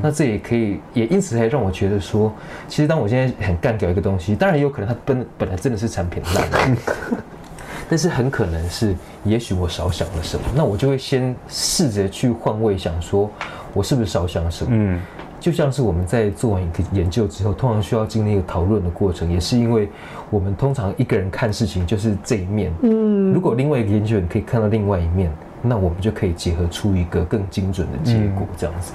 [0.02, 2.32] 那这也可以，也因此才让我觉得说，
[2.68, 6.78] 其实当我现在很干掉一个东西，当然也有可能它本本来真的是产品烂，
[7.90, 13.30] 但是很可能是，也许我少想了什么，那我就会先试着去换位想，说
[13.74, 14.70] 我是不是少想了什么？
[14.72, 15.00] 嗯。
[15.42, 19.90] 就像是我们在做完一个研究之后，通常需要经历一个讨论的过程，也是因为
[20.30, 25.32] 我们通常一个人看事情就是这一面，嗯，如果另外一个研究员可以看到另外一面，
[25.64, 28.94] 那我们就可以结合出一个更精准的结果，这样子。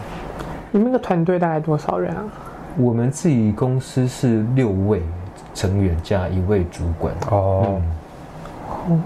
[0.70, 2.24] 你们的团队大概多少人啊？
[2.76, 5.02] 我们自己公司是六位
[5.52, 7.12] 成员加一位主管。
[7.30, 7.80] 哦，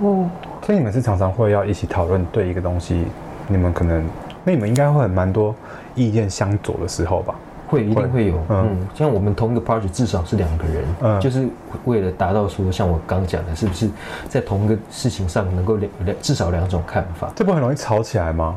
[0.03, 0.29] 哦，
[0.63, 3.07] 所以你们是常常会要一起讨论对一个东西，
[3.49, 4.05] 你们可能，
[4.45, 5.55] 那你们应该会很蛮多。
[5.95, 7.35] 意见相左的时候吧，
[7.69, 8.27] 会一定会。
[8.27, 11.49] 有，嗯，像我们同一个 project 至少是两个人，嗯，就是
[11.85, 13.89] 为了达到说，像我刚讲的，是不是
[14.29, 17.31] 在同一个事情上能够两两至少两种看法？
[17.35, 18.55] 这不很容易吵起来吗？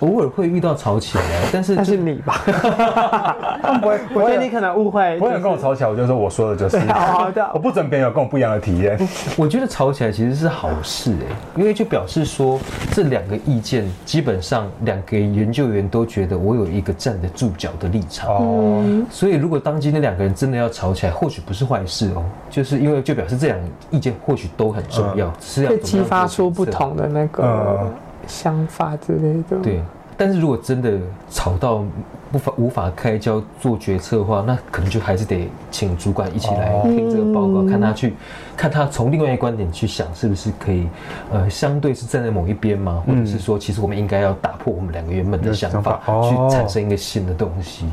[0.00, 2.42] 偶尔会遇到吵起来，但是那是你吧？
[3.80, 5.18] 不会，我觉得你可能误会。
[5.18, 6.78] 不会跟我吵起来，我就说我说的就是。
[6.92, 8.98] 好的，我不准别人有跟我不一样的体验。
[9.36, 12.58] 我觉得吵起来其实是好事哎，因为就表示说
[12.92, 18.84] 这两个意见基本上两个研究员都觉得我有一个站得住脚的立场哦。
[19.10, 27.90] 所以如果当今天两个人真的要吵起来，或许不是坏事哦，就是因为就表示这两个意见或许都很重要，是要激发出不同的那个。
[28.26, 29.80] 想法之类的，对。
[30.18, 31.84] 但是如果真的吵到
[32.32, 38.14] 无法无法开交做决策的话，那可能就还是得请主管一起来听这个报告，看他去
[38.56, 40.88] 看他从另外一个观点去想，是不是可以
[41.30, 43.02] 呃相对是站在某一边吗？
[43.06, 47.84] 或者是说，其实我们应该要打破我们两个原本的想法，去产生一个新的东西。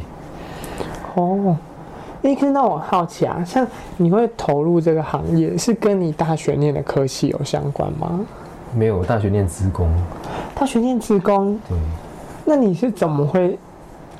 [1.15, 1.57] 哦，
[2.21, 3.67] 哎，可是那我好奇啊，像
[3.97, 8.21] 你会投入这个行业，是跟你大学念的科系有相关吗？
[8.75, 9.89] 没有，大学念职工。
[10.55, 11.77] 大学念职工，对。
[12.45, 13.57] 那你是怎么会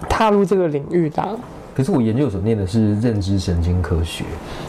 [0.09, 1.37] 踏入这个领域的？
[1.75, 4.23] 可是我研究所念的是认知神经科学，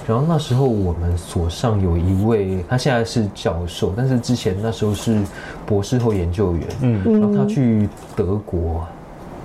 [0.07, 5.21] 然后那时候我们所上有一位，他现在是教授，但是之前那时候是
[5.67, 8.87] 博士后研究员，嗯，然后他去德国。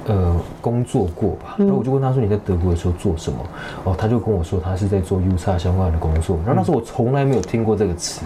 [0.10, 3.38] 呃，工作过吧，然后我就问他说：“你在德国的时候做什么？”
[3.86, 6.38] 哦，他就跟我说他是在做 UX 相关的工作。
[6.44, 8.26] 然后那时候我从来没有听过这个词，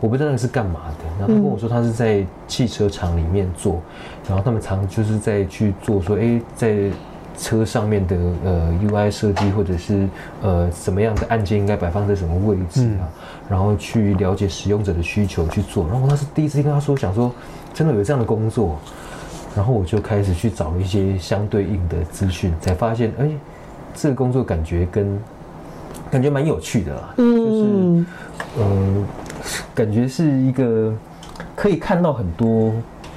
[0.00, 1.04] 我不知道那个是干嘛的。
[1.18, 3.82] 然后他跟我说他是在汽车厂里面做，
[4.26, 6.90] 然后他们常就是在去做说，哎，在
[7.36, 10.08] 车上面的呃 UI 设计，或者是
[10.40, 13.04] 呃什么样的按键应该摆放在什么位置啊，
[13.46, 15.86] 然后去了解使用者的需求去做。
[15.92, 17.30] 然后那是第一次跟他说，想说
[17.74, 18.78] 真的有这样的工作。
[19.56, 23.28] 然后我就开始去找一些相对应的资讯，才发现，哎，
[23.94, 25.18] 这个工作感觉跟
[26.08, 28.06] 感觉蛮有趣的啦，嗯，就是，嗯、
[28.58, 29.06] 呃，
[29.74, 30.94] 感觉是一个
[31.56, 32.72] 可以看到很多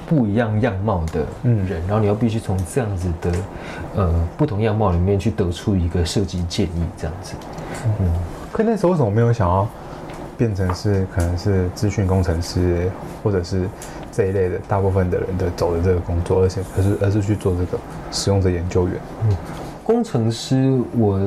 [0.08, 3.32] 不一样样貌的人，嗯、然后你要必须从这样子的
[3.94, 7.34] 呃不同样貌里面去得出一个设计建议，这样子，
[8.00, 8.10] 嗯，
[8.52, 9.68] 可那时候为什么没有想要
[10.36, 12.90] 变成是可能是资讯工程师，
[13.22, 13.68] 或者是？
[14.14, 17.78] 这一类的大部分的人都走的这个工作，而且而是而是去做这个
[18.12, 18.96] 使用者研究员。
[19.24, 19.36] 嗯，
[19.82, 21.20] 工程师，我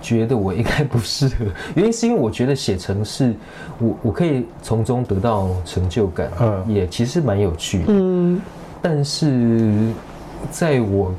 [0.00, 3.34] 觉得我应该不适合，原因是因为我觉得写程式，
[3.78, 8.40] 我我可以从中得到成就感，嗯，也其实蛮有趣的，嗯。
[8.80, 9.92] 但是
[10.50, 11.12] 在我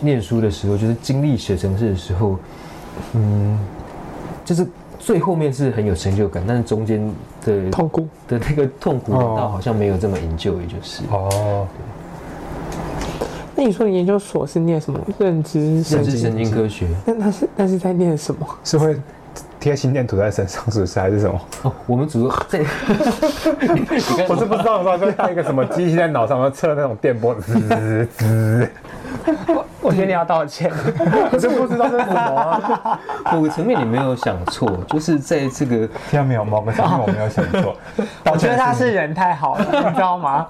[0.00, 2.38] 念书的时候，就是经历写程式的时候，
[3.14, 3.58] 嗯，
[4.44, 4.66] 就是。
[5.04, 7.12] 最后面是很有成就感，但是中间
[7.44, 11.66] 的痛苦的那个痛苦倒好像没有这么 enjoy，也就是哦。
[13.56, 15.00] 那你说你研究所是念什么？
[15.18, 16.86] 认知认知神经科学？
[17.04, 18.46] 那那是那是在念什么？
[18.62, 18.96] 是会
[19.58, 21.40] 贴心电图在身上，是不是还是什么？
[21.62, 22.60] 哦，我们主要在，
[23.74, 28.68] 你看我是不知道，我说带一个什么机器在脑上，然后测那种电波，滋滋。
[29.82, 30.70] 我觉得你要道歉，
[31.32, 33.00] 我就不知道这是什么啊。
[33.32, 36.44] 某个层面你没有想错，就是在这个听到没有？
[36.44, 37.74] 某个层面我没有想错。
[38.30, 40.46] 我觉得他是人太好了，你知道吗？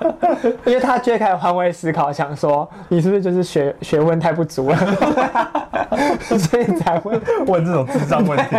[0.67, 4.77] 因为他就会开始换位思考，想说你是不是就是学学问太不足了，
[6.39, 8.57] 所以才会 问这种智障问题。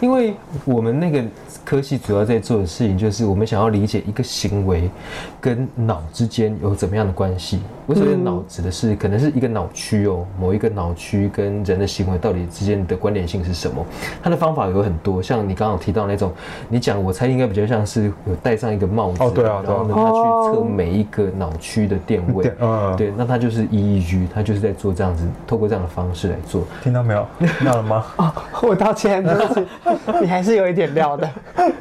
[0.00, 1.22] 因为我们那个
[1.64, 4.90] 科系主要在做的事情，就是我们想要理解一个行为
[5.40, 7.62] 跟脑之间有怎么样的关系。
[7.86, 13.86] 我所谓脑子的是，可能是一个脑区哦，某一个脑区跟人的行为到底之间的关联性是什么？
[14.20, 16.32] 它的方法有很多，像你刚刚提到那种，
[16.68, 26.64] 你讲我猜应该比较像是有戴上一个帽子，哦对啊，然后呢，他去测每一个脑区的电位，嗯，对，那他就是 EEG，他就是在做这样子，透过这样的方式来做。
[26.82, 27.24] 听到没有？
[27.38, 28.04] 听到了吗？
[28.18, 29.66] 哦，我道歉，对不起，
[30.20, 31.30] 你还是有一点料的。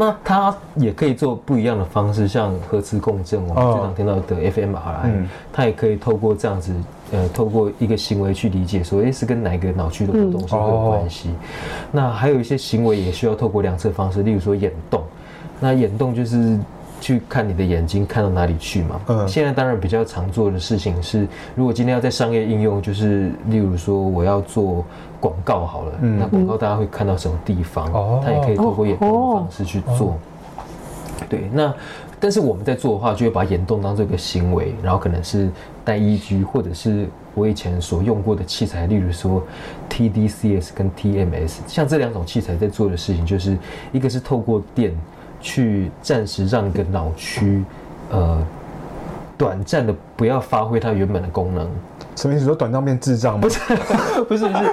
[0.00, 6.72] 那它也可以做不一样的方式，像核磁共振，我们经常听到的 fMRI，它也可以透过这样子，
[7.12, 11.30] 呃，透过一个行为去理解，说，哎，是跟哪一个脑区的活动是会有关系。
[11.92, 15.02] 那还有一些行为也需要透过量测方式，例如说眼动。
[15.60, 16.58] 那眼动就是
[17.00, 19.00] 去看你的眼睛看到哪里去嘛。
[19.08, 19.28] 嗯。
[19.28, 24.84] 现在当然比较常做的事情是，如果今天要在商业应用，就是例如说我要做。
[25.20, 27.92] 广告好了，嗯、那广告大家会看到什么地方？
[27.92, 30.10] 哦、它也可以透过眼动的方式去做。
[30.10, 30.14] 哦
[30.56, 30.62] 哦、
[31.28, 31.74] 对，那
[32.20, 35.50] 但是我们在做的话，就会把眼动当做一个行为，然后可能是
[35.88, 39.42] 带 EEG，或者是我以前所用过的器材，例如说
[39.88, 43.56] TDCS 跟 TMS，像这两种器材在做的事情，就是
[43.90, 44.92] 一个是透过电
[45.40, 47.64] 去暂时让一个脑区，
[48.10, 48.46] 呃，
[49.38, 51.66] 短暂的不要发挥它原本的功能。
[52.16, 52.44] 什么意思？
[52.44, 53.40] 说短暂变智障吗？
[53.40, 53.60] 不是，
[54.28, 54.64] 不是，不是。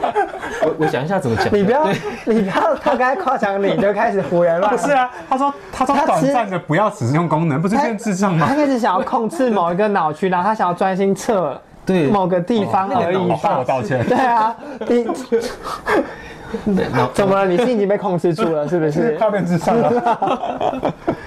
[0.66, 1.48] 我我想一下怎么讲。
[1.54, 1.88] 你不要，
[2.26, 4.78] 你不要，他刚才夸奖你就开始胡言乱语。
[4.78, 8.48] 不是啊，他说他说短暂的不要使用功能，不是变智障吗？
[8.50, 13.18] 他开始想要控制某一个脑区，然后他想要专心测对某个地方而已。
[13.18, 14.06] 我向我道歉。
[14.06, 14.56] 对啊，
[14.88, 15.06] 你
[17.14, 17.46] 怎么了？
[17.46, 19.18] 你是已经被控制住了，是不是？
[19.20, 20.94] 他变智障了。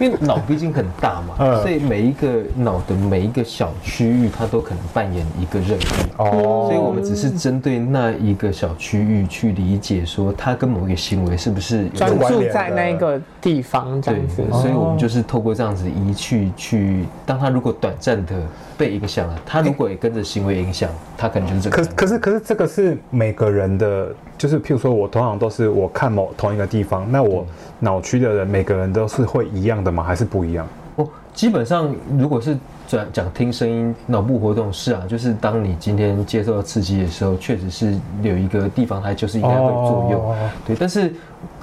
[0.00, 6.22] 因为脑毕竟很大嘛， 嗯、所以每一个脑的每一个小区域，它都可能扮演一个任务。
[6.22, 14.42] 哦，所以我们只是针对那一个小区域去理解，说它跟某一个行为是不是专注在那个地方这样子。
[14.42, 18.34] 对，所以我们就是透过这样子一去去，当它如果短暂的
[18.76, 21.76] 被影响了，他如果也跟着行为影响，他可能就是这个。
[21.76, 27.46] 可可是可是这个是每个人的，就是譬如说我通常都是我看某同一个地方，那我
[27.78, 30.02] 脑区的人每个人都是会一样的吗？
[30.02, 30.66] 还是不一样？
[30.96, 32.56] 哦，基本上如果是
[32.88, 40.76] 转讲听声音脑部活动是啊，就是当你今天接受到刺激的时候，确实是有一个地方它就是应该会作用，哦、对。
[40.78, 41.12] 但是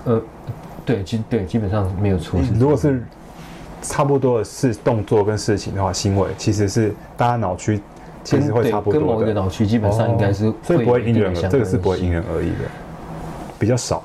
[0.05, 0.21] 呃，
[0.85, 2.39] 对，基对基本上没有错。
[2.59, 3.03] 如果是
[3.83, 7.79] 差不多的事动作跟事情的话，行为其实是大家脑区。
[8.25, 12.55] 其实会差不多的，跟某一个脑区基本上应该是，所以不会因人而，这个是不会因人而异的，
[13.59, 14.01] 比较少。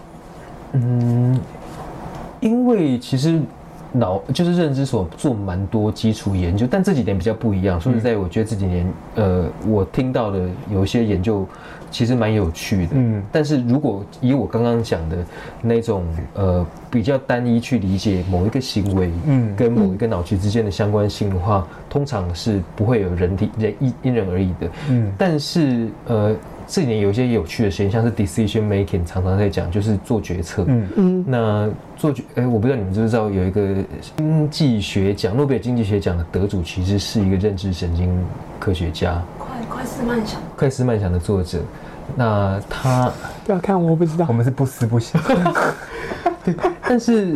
[0.72, 1.38] 嗯，
[2.40, 3.40] 因为其实
[3.92, 7.80] 脑就是认知所做蛮多基础研究，但这几年比较不一样。
[7.80, 11.46] 说实在，我觉得这几年，呃，我听到的有一些研究。
[11.90, 15.16] 其实蛮有趣的，嗯，但是如果以我刚刚讲的
[15.62, 26.36] 那种呃比较单一去理解某一个行为，嗯，跟某一个脑区之间的相关性的话，通常是不会有人体人因因人而异的，嗯，但是呃
[26.68, 30.88] 这里面有一些有趣的实验，像是 decision making 常常在讲，就是做决策，嗯。
[30.96, 33.74] 嗯，那做决哎，我不知道你们知不知道有一个
[34.18, 38.14] 经济学奖诺贝尔经济学奖的得主，其实是一个认知神经
[38.60, 39.22] 科学家。
[39.66, 41.58] 快思慢想，快思慢想的作者，
[42.14, 43.10] 那他
[43.46, 45.20] 不要看我，我不知道，我们是不思不想。
[46.44, 47.34] 对，但是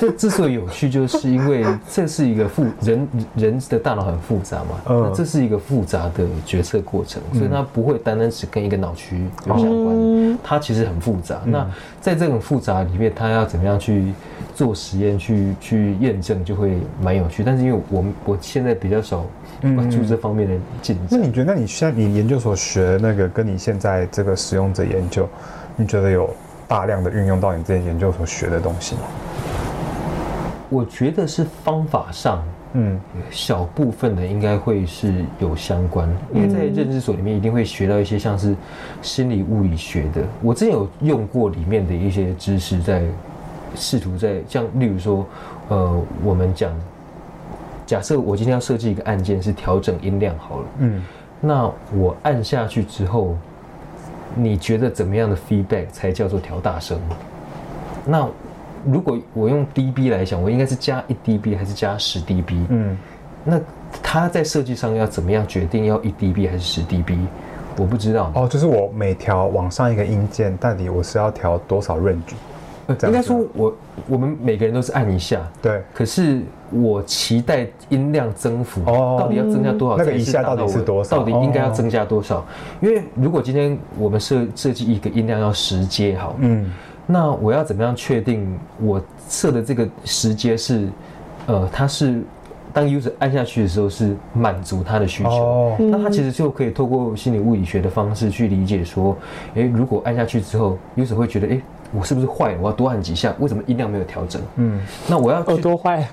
[0.00, 11.40] 这之所以有趣，就是因为这是一个复人人的大脑很复杂嘛，嗯，这是一个复杂的决策过程，所以它不会单单只跟一个脑区有相关，它其实很复杂。
[11.44, 14.14] 那在这种复杂里面，它要怎么样去
[14.54, 17.44] 做实验，去去验证，就会蛮有趣。
[17.44, 19.24] 但是因为我们我现在比较少。
[19.76, 21.06] 关注这方面的进展。
[21.10, 25.28] 那你觉得，那你现在你研究所学的那个，跟你现在这个使用者研究，
[25.76, 26.30] 你觉得有
[26.66, 29.02] 大量的运用到你这些研究所学的东西吗？
[30.70, 32.98] 我觉得是方法上，嗯，
[33.30, 38.56] 小部分的应该会是有相关，因为在认知所里面一定会学到一些像是
[39.02, 40.22] 心理物理学的。
[40.40, 43.02] 我之前有用过里面的一些知识，在
[43.74, 45.26] 试图在像例如说，
[45.68, 46.72] 呃，我们讲。
[47.86, 51.04] 假设我今天要设计一个按键是调整音量好了，嗯，
[51.40, 53.36] 那我按下去之后，
[54.36, 56.96] 你觉得怎么样的 feedback 才叫做调大声？
[58.06, 58.28] 那
[58.84, 62.66] 如果我用 dB 来讲，我应该是加一 dB 还是加十 dB？
[62.68, 62.96] 嗯，
[63.44, 63.60] 那
[64.02, 67.18] 它在设计上要怎么样决定要一 dB 还是十 dB？
[67.76, 68.32] 我不知道。
[68.34, 72.34] 哦，就是我每调往上一个音键，到底我是要调多少 range？
[73.04, 73.72] 应该说我
[74.08, 75.80] 我们每个人都是按一下，对。
[75.94, 79.96] 可是我期待音量增幅，哦，到底要增加多少？
[79.96, 81.18] 那个一下到底是多少？
[81.18, 82.44] 到底应该要增加多少？
[82.80, 86.68] 因为如果今天我们设设计一个音量要十阶，好，嗯。
[87.10, 90.88] 那我要怎么样确定我设的这个时间是，
[91.46, 92.22] 呃，它是
[92.72, 95.30] 当 user 按下去的时候是满足他的需求？
[95.30, 99.16] 哦、那他其实就可以透过心理物理学的方式去理解说，
[99.54, 101.60] 诶，如果按下去之后，user 会觉得，诶，
[101.92, 102.58] 我是不是坏了？
[102.60, 103.34] 我要多按几下？
[103.38, 104.40] 为什么音量没有调整？
[104.56, 106.06] 嗯，那我要耳朵坏，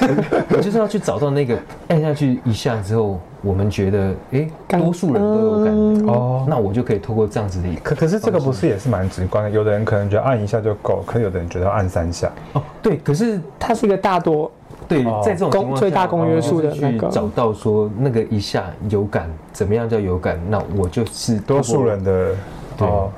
[0.50, 3.18] 我就是要去找到那个按下去一下之后。
[3.42, 7.68] 我们觉得，哎，多数人都有感觉哦，那我就可以透过这样子的。
[7.80, 9.50] 可可是这个不是也是蛮直观的？
[9.50, 12.28] 有的人可能觉得按一下就够，可有的人觉得按三下。
[12.54, 14.50] 哦，对，可是它是一个大多，
[14.88, 20.40] 对，在这种情况，最大公约数的那个，找到说那个一下有感，怎么样叫有感？
[20.48, 22.34] 那我就是多数人的
[22.78, 23.10] 哦。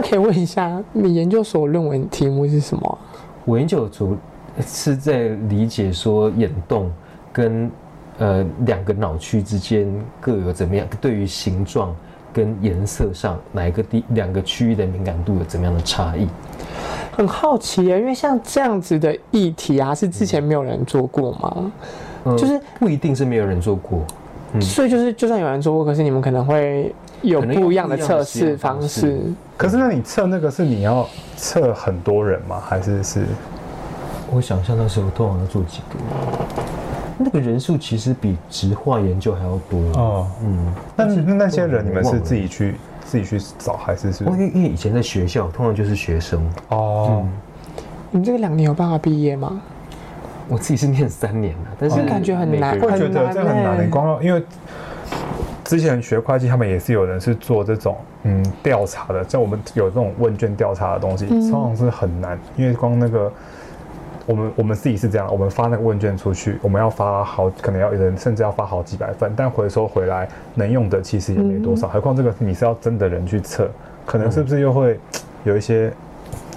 [0.00, 2.98] 那可以问一下，你研究所论文题目是什么？
[3.44, 4.16] 我研究所
[4.66, 6.90] 是在理解说眼动
[7.30, 7.70] 跟。
[8.18, 9.88] 呃，两个脑区之间
[10.20, 10.86] 各有怎么样？
[11.00, 11.96] 对于形状
[12.34, 16.28] 跟颜色上，哪一个地两个区域的敏感度有怎么样的差异？
[17.12, 21.72] 很好奇耶，因为像这样子的议题啊，是之前没有人做过吗？
[22.26, 24.04] 嗯、就是不一定是没有人做过，
[24.52, 29.20] 嗯、所以就是就算有人做过，可是你们可能会有不一样的测试方式。
[29.56, 32.60] 可是那你测那个是你要测很多人吗？
[32.66, 33.24] 还是是？
[34.32, 35.96] 我想象那时候通常要做几个？
[37.18, 40.26] 那个人数其实比直化研究还要多哦。
[40.42, 44.24] 嗯，那那些人你们是自己去自己去找还是是？
[44.24, 47.26] 因为因为以前在学校通常就是学生哦。
[48.10, 49.60] 你们这个两年有办法毕业吗？
[50.50, 53.86] 我自己是念三年了，但是感觉很难，会觉得这很难。
[53.86, 54.42] 你光因为
[55.64, 63.32] 之前学会计，他们也是有人是做这种嗯调查的，像我们有这种问卷调查的东西，通常是很难，因为光那个。
[64.26, 71.88] 我们我们自己是这样，我们发那个问卷出去，我们要发好，可能要有人甚至要发好几百份，但回收回来能用的其实也没多少。
[71.88, 73.68] 嗯、何况这个你是要真的人去测，
[74.06, 75.00] 可能是不是又会
[75.42, 75.92] 有一些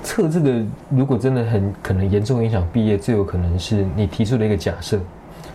[0.03, 0.61] 测这个？
[0.89, 4.99] 如果真的很可能严重影响毕业，最有可能是你提出了一个假设，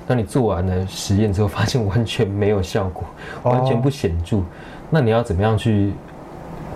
[0.07, 3.05] 当你做完了实验之后，发现完全没有效果，
[3.45, 4.45] 完全不显著，哦、
[4.91, 5.93] 那你要怎么样去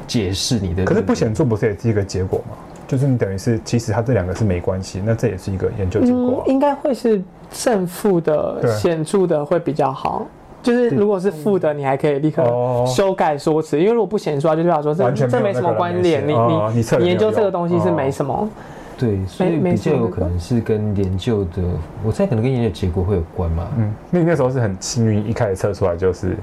[0.06, 0.84] 解释你的？
[0.84, 2.56] 可是不显著不是也是一个结果吗？
[2.86, 6.52] 就是你等于是，其实它这两个是没关系，那这也是一个研究结果、啊嗯。
[6.52, 10.26] 应该会是正负的显著的会比较好。
[10.62, 12.44] 对就是如果是负的，你还可以立刻
[12.86, 16.26] 修改说辞，因为如果不显著的话，就代表说这这没什么关联。
[16.26, 18.32] 你你你研究这个东西是没什么。
[18.32, 18.48] 哦、
[18.96, 21.62] 对，所以比较有可能是跟研究的，
[22.04, 23.68] 我猜可能跟研究结果会有关嘛。
[23.76, 26.36] 嗯，那你那时候是很幸运，一开始测出来就是。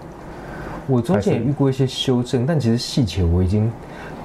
[0.88, 3.72] 我中间也遇过一些修正，但其实细节我已经。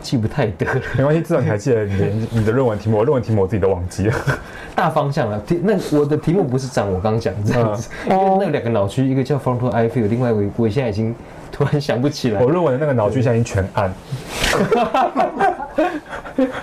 [0.05, 2.99] 记不太得了， 没关系，至少你还记得你你的论文题目。
[2.99, 4.15] 我论文题目我自己都忘记了，
[4.77, 5.39] 大方向了。
[5.41, 11.15] 题那我的题目不是长我刚刚讲这样子，嗯、 因为那两个脑区，一个叫 frontal eye field，另外一个我现在已经
[11.51, 12.43] 突然想不起来。
[12.43, 13.91] 我论文的那个脑区现在已经全暗。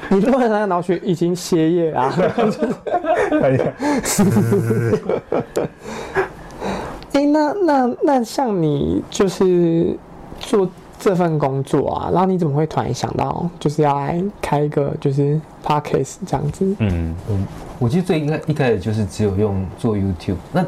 [0.09, 2.13] 你论文的那个脑区已经歇业啊？
[3.41, 3.73] 哎呀，
[7.13, 9.97] 哎，那那那像你就是
[10.39, 10.69] 做。
[11.01, 16.63] 这份工作啊，然后你怎么会突然想到就是要来开一个就是 podcast 这样子？
[16.77, 17.47] 嗯嗯，
[17.79, 20.63] 我其实最应该一开始就是只有用做 YouTube，那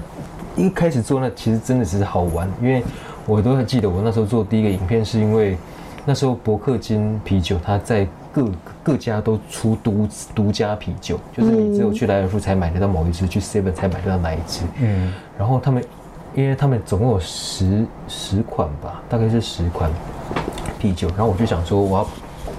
[0.56, 2.84] 一开始做那其实真的只是好玩，因为
[3.28, 5.56] 我都还记得我那时候做第一个影片是因为
[6.04, 8.50] 那时候伯克金啤酒它在各
[8.82, 14.64] 各家都出独独家啤酒，就是你只有去莱尔富才买得到某一支，去 Seven 才买得到哪一支。
[14.82, 15.84] 嗯，然后他们
[16.36, 19.90] 因为他们总共有十十款吧，大概是十款。
[20.80, 22.08] 啤酒，然后我就想说，我要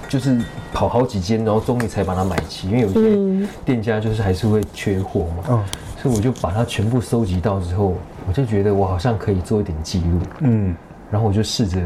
[0.08, 0.40] 就是
[0.72, 5.44] 跑好几间，然后终于才把它买齐，因为有些店家就是还是会缺货嘛。
[5.50, 5.64] 嗯，
[6.00, 7.92] 所以我就把它全部收集到之后，
[8.26, 10.18] 我就觉得我好像可以做一点记录。
[10.38, 10.74] 嗯，
[11.10, 11.78] 然后我就试着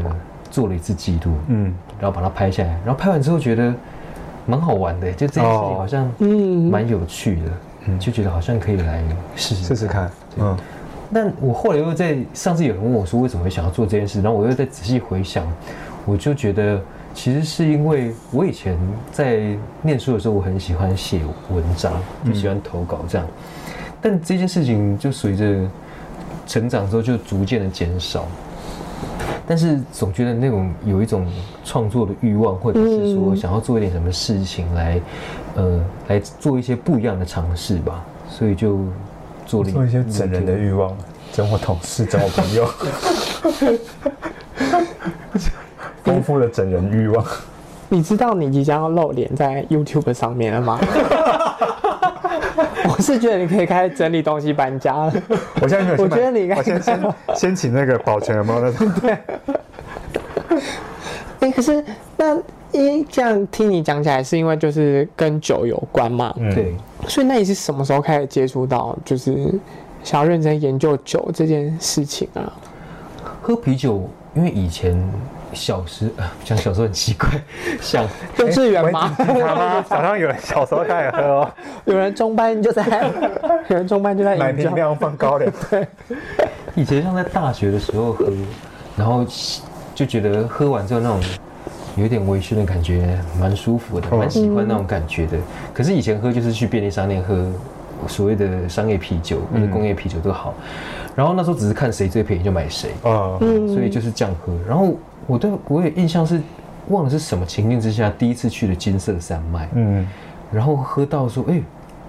[0.49, 1.33] 做了一次记录。
[1.47, 3.73] 嗯，然后把它拍下来，然后拍完之后觉得
[4.45, 7.51] 蛮好玩的，就这件事情好像嗯蛮有趣的，
[7.87, 9.03] 嗯，就觉得好像可以来
[9.35, 10.09] 试试试试看。
[10.37, 10.57] 嗯，
[11.13, 15.45] 但我后来又在上次有人问我说为什么会想要做这件事，然后我又在仔细回想。
[16.05, 16.81] 我就觉得，
[17.13, 18.75] 其实是因为我以前
[19.11, 21.93] 在念书的时候，我很喜欢写文章，
[22.25, 23.27] 就喜欢投稿这样。
[24.01, 25.69] 但这件事情就随着
[26.47, 28.25] 成长之后，就逐渐的减少。
[29.45, 31.27] 但是总觉得那种有一种
[31.63, 34.99] 创作的欲望，或者是说想要做一点什么事情来，
[35.55, 38.79] 呃，来做一些不一样的尝试吧，所以就
[39.49, 40.95] 做一些整人的欲望，
[41.33, 42.69] 整我同事，整我朋友，
[46.05, 47.25] 丰富的整人欲望。
[47.89, 50.79] 你知道你即将要露脸在 YouTube 上面了吗？
[52.87, 55.11] 我是觉得你可以开始整理东西搬家了。
[55.61, 57.01] 我现在没有，我觉得你应该先先
[57.35, 58.91] 先请那个保全有没有那种？
[59.01, 59.17] 对。
[61.39, 61.83] 哎，可是
[62.17, 62.37] 那
[62.71, 66.33] 因为这样听你讲起来，是因为就是跟酒有关嘛？
[66.37, 66.75] 嗯对。
[67.07, 69.53] 所以那你是什么时候开始接触到，就是
[70.03, 72.51] 想要认真研究酒这件事情啊？
[73.41, 75.01] 喝啤酒，因为以前。
[75.51, 77.27] 小时啊，讲小时候很奇怪，
[77.81, 78.05] 像
[78.37, 79.15] 幼稚园吗？
[79.89, 81.51] 早上有人小时候开始喝哦，
[81.85, 83.11] 有人中班就在，
[83.67, 85.51] 有人中班就在买瓶量放高粱。
[85.71, 85.87] 对，
[86.75, 88.31] 以前像在大学的时候喝，
[88.95, 89.25] 然后
[89.95, 91.19] 就觉得喝完之后那种
[91.99, 95.37] 有点微醺的感觉，蛮舒服的，蛮喜欢那种感觉的。
[95.73, 97.45] 可是以前喝就是去便利商店喝
[98.07, 100.53] 所谓的商业啤酒或者工业啤酒都好，
[101.15, 104.95] 然后那时候只是看谁最便宜就买谁啊，所以就是这样喝，然后。
[105.27, 106.41] 我对我也印象是，
[106.87, 110.07] 忘了是什么情境之下第一次去的金色山脉，嗯，
[110.51, 111.63] 然后喝到说，哎、欸，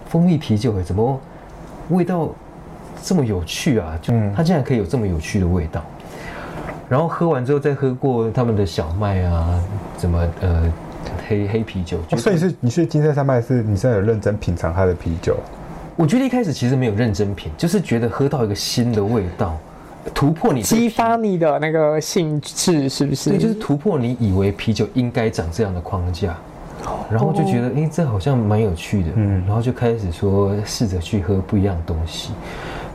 [0.06, 1.20] 蜂蜜啤酒哎，怎么
[1.90, 2.30] 味道
[3.02, 3.98] 这么有趣啊？
[4.00, 5.84] 就它竟然可以有这么有趣的味道。
[6.90, 9.62] 然后喝完之后再喝过他们的小麦啊，
[9.96, 10.72] 怎么呃
[11.28, 11.98] 黑黑啤酒。
[12.10, 15.36] 哦、所以是你去金山山脉是你现在有认真品尝它的啤酒？
[15.94, 19.56] 我觉得一开始其实没有认真品，就是觉得喝到一个新的味道。
[20.14, 23.30] 突破你，激发你的那个兴致，是不是？
[23.30, 26.34] 对，就是突破你以为啤酒应该长这样的框架，
[27.10, 32.32] 然后就觉得，哎，这好像蛮有趣的，嗯，然后就开始说试着去喝不一样的东西。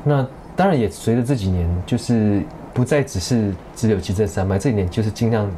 [0.04, 2.42] 那当然也随着这几年，就是
[2.76, 5.50] 不再只是只有金色山脉，这一点就是尽量，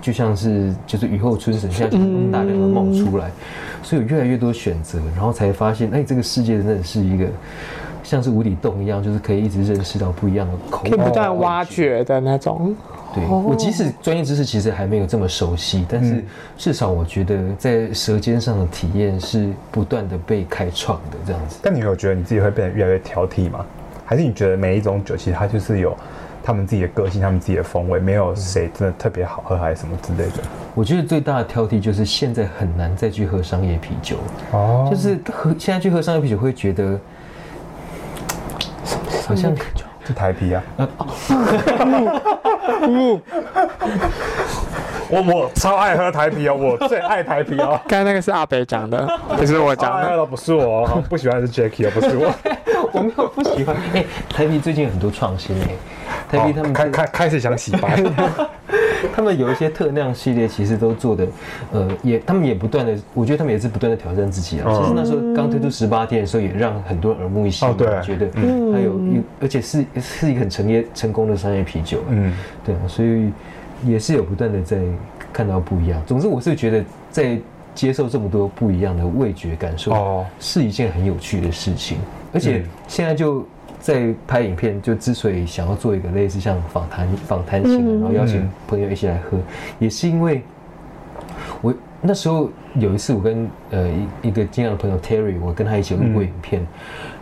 [0.00, 1.98] 就像是就是雨后春笋，现在
[2.32, 3.30] 大量的冒出来，
[3.82, 7.26] 所以有越来越多选择，然后才发现，哎，这个世界真的是一个。
[8.04, 12.76] 像是无底洞一样，就是可以一直认识到不一样的口味，可以不断挖掘的那种。
[13.14, 16.22] 对，我即使专业知识其实还没有这么熟悉，但是
[16.58, 21.58] 至少我觉得在舌尖上的体验是不断的被开创的这样子。
[21.62, 23.64] 但你有觉得你自己会变得越来越挑剔吗？
[24.04, 25.96] 还是你觉得每一种酒其实它就是有
[26.44, 30.42] 他们自己的个性，他们自己的风味，没有谁真的特别好喝还是什么之类的？
[30.74, 34.18] 我觉得最大的挑剔就是现在很难再去喝商业啤酒
[34.52, 37.00] 哦，就是喝现在去喝商业啤酒会觉得。
[39.26, 39.56] 好像
[40.04, 40.62] 是台啤啊！
[45.08, 47.80] 我我超爱喝台啤哦，我最爱台啤哦。
[47.88, 52.30] 刚才那个是阿北讲的，不是我讲的，不是我，不喜欢是 Jacky 哦，不是我，
[52.92, 53.74] 我没有不喜欢。
[53.94, 55.68] 哎，台啤最近有很多创新哎，
[56.28, 58.02] 台啤他们开开开始想洗白。
[59.14, 61.26] 他们有一些特酿系列，其实都做的，
[61.72, 64.72] 呃，也他们也不断的，我觉得他们也是不断的挑战自己啊。
[64.72, 68.26] 其实那时候刚推出十八天的时候，也让很多人耳目一新，对，觉得
[68.72, 72.32] 还有一，而且是是一个很成业成功的商业啤酒，嗯，
[72.64, 73.30] 对，所以
[73.84, 74.78] 也是有不断的在
[75.34, 76.02] 看到不一样。
[76.06, 77.38] 总之，我是觉得在
[77.74, 81.98] 接受这么多不一样的味觉感受，哦，是一件很有趣的事情，
[82.32, 83.46] 而且现在就。
[83.84, 89.36] 在拍影片，就之所以想要做一个类似像访谈访谈型的，然后邀请朋友一起来喝，
[89.78, 90.42] 也是因为
[91.60, 93.86] 我那时候有一次，我跟呃
[94.22, 96.66] 一一个经常的朋友 Terry，我跟他一起录过影片，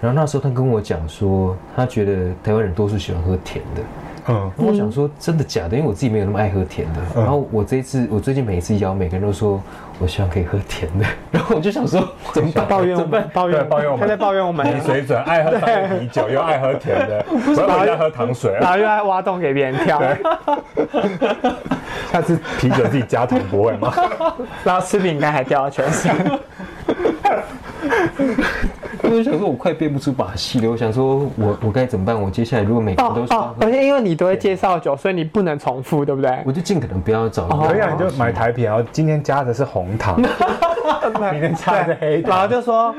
[0.01, 3.83] 然后那时候他跟我讲说，他觉得台湾人多数喜欢喝甜的。
[4.29, 7.01] 嗯，然后我想说真的假的，因为我自己没有那么爱喝甜的。
[7.15, 9.61] 然后我这一次，我最近每一次邀，每个人都说
[9.99, 11.05] 我希望可以喝甜的。
[11.31, 12.67] 然后我就想说，怎么办？
[12.69, 15.51] 抱怨我们，抱怨抱怨我们，他在抱怨我们没水准，爱喝
[15.99, 20.01] 啤酒又爱喝甜的， 不是我要喝糖水，然后又爱挖洞给别人跳。
[22.13, 23.93] 下次啤酒自己加糖不会吗？
[24.63, 26.15] 然后吃饼干还掉到全身。
[29.03, 30.71] 我就想说，我快变不出把戏了。
[30.71, 32.21] 我想说我，我我该怎么办？
[32.21, 36.39] 我接下来如果每个人都是，而且因为你都会介绍酒，所以你不能重复，对不对？
[36.45, 37.49] 我就尽可能不要找。
[37.49, 40.17] 可以啊，你就买台啤，然后今天加的是红糖，
[41.33, 42.95] 明天加的黑糖，然后就说，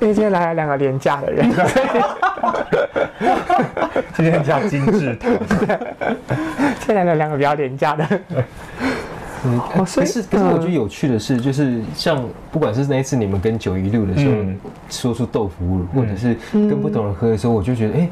[0.00, 1.50] 因为今天来了两个廉价的人，
[4.14, 5.30] 今天加精致糖，
[6.78, 8.06] 今天来了两个比较廉价的。
[9.44, 14.34] 嗯，可是可是我觉得有趣的是，就是像不管是那一次你们跟九一路的时候，
[14.88, 18.08] 说出豆腐乳，或者是跟不同人喝的时候，我就觉得，哎，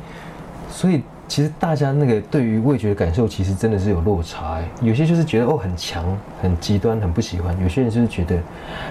[0.68, 4.55] 所以其实大家那个对于味觉的感受，其实真的是有落差。
[4.55, 6.05] 哎，有些就是觉得哦很强、
[6.43, 8.37] 很极端、很不喜欢；有些人就是觉得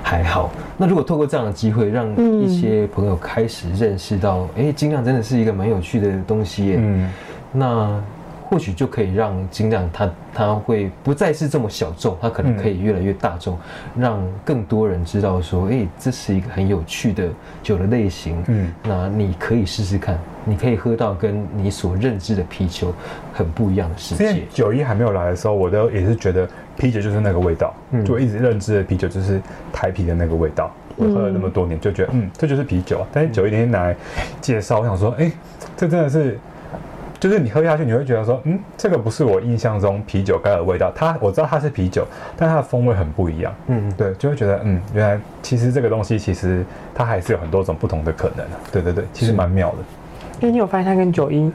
[0.02, 0.50] 还好。
[0.78, 2.08] 那如果透过这样的机会，让
[2.42, 6.76] 一些朋友开始认识到，哎，精酿真的是一个蛮有趣的东西。
[6.78, 7.10] 嗯，
[7.52, 8.02] 那。
[8.50, 13.56] 或许就可以让精酿它它会不再是这么小众，它可能可以越来越大众，
[13.96, 17.30] 嗯、让更多人知道说，哎、欸，这是一个很有趣的
[17.62, 18.44] 酒的类型。
[18.48, 22.92] 嗯，那你可以试试看，你可以喝到跟你所认知的啤酒
[23.34, 24.42] 很不一样的世界。
[24.52, 29.40] 九一还没有来的时候，我都也是觉得啤酒就是那个味道，嗯、就一直认知的啤酒就是
[29.72, 30.72] 台啤的那个味道。
[30.96, 33.06] 我喝了那么多年，就觉得嗯，这就是啤酒。
[33.14, 33.96] 但是九一天来
[34.42, 35.32] 介绍，我想说，哎、欸，
[35.78, 36.40] 这真的是。
[37.20, 40.92] 就是你喝下去，你会觉得说，嗯，这个不是我印象中啤酒该有的味道。
[40.96, 42.06] 它我知道它是啤酒，
[42.38, 43.54] 但它的风味很不一样。
[43.68, 46.64] 嗯，对，就会觉得，嗯，原来其实这个东西其实
[46.96, 48.60] 它还是有很多种不同的可能啊。
[48.72, 49.78] 对对对，其实蛮妙的。
[50.40, 51.52] 因为你有发现它跟九一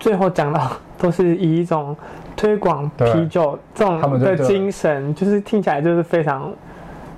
[0.00, 1.96] 最后讲到都是以一种
[2.36, 6.52] 推广啤酒这种的精神，就是听起来就是非常。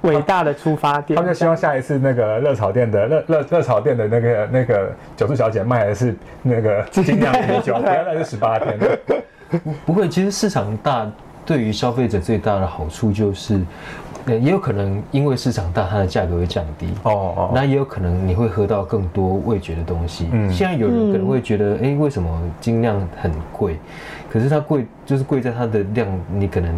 [0.03, 8.98] 伟大的出发点，他们就希望下一次那个热炒店的热热热炒店的那个那个酒促小姐卖的是那个精酿啤酒， 原来是十八天的。
[9.84, 11.11] 不会，其实市场大
[11.44, 13.61] 对于消费者最大的好处就是。
[14.26, 20.28] 也有可能因为市场大，它的价格会降低哦哦，那也有可能你会喝到更多味觉的东西。
[20.30, 22.28] 嗯，现在有人可能会觉得，哎、嗯，为什么
[22.61, 23.78] 精酿很贵？
[24.33, 26.72] 可是它贵就是贵在它的量，你可能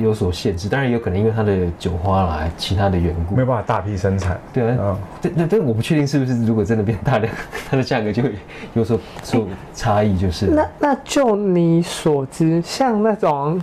[0.00, 0.68] 有所限制。
[0.68, 4.38] 当然也有可能因为它的酒花啦，其他的缘故，没有办法大批生产。
[4.52, 7.32] 对啊，嗯，对对对，我不确定是不是如果真的变大量，
[7.68, 8.34] 它的价格就会
[8.74, 10.46] 有所所差异，就是。
[10.46, 13.60] 那那就你所知，像那种。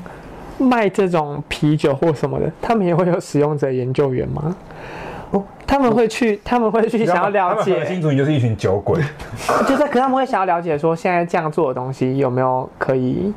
[0.59, 4.55] 卖这种啤酒或什么的，他们也会有使用者研究员吗？
[5.77, 7.85] 哦，他们会去，他们会去想要了解。
[7.85, 8.99] 新主你就是一群酒鬼，
[9.67, 13.31] 就是可他们会想要了解说，现在这样做的东西有没有可以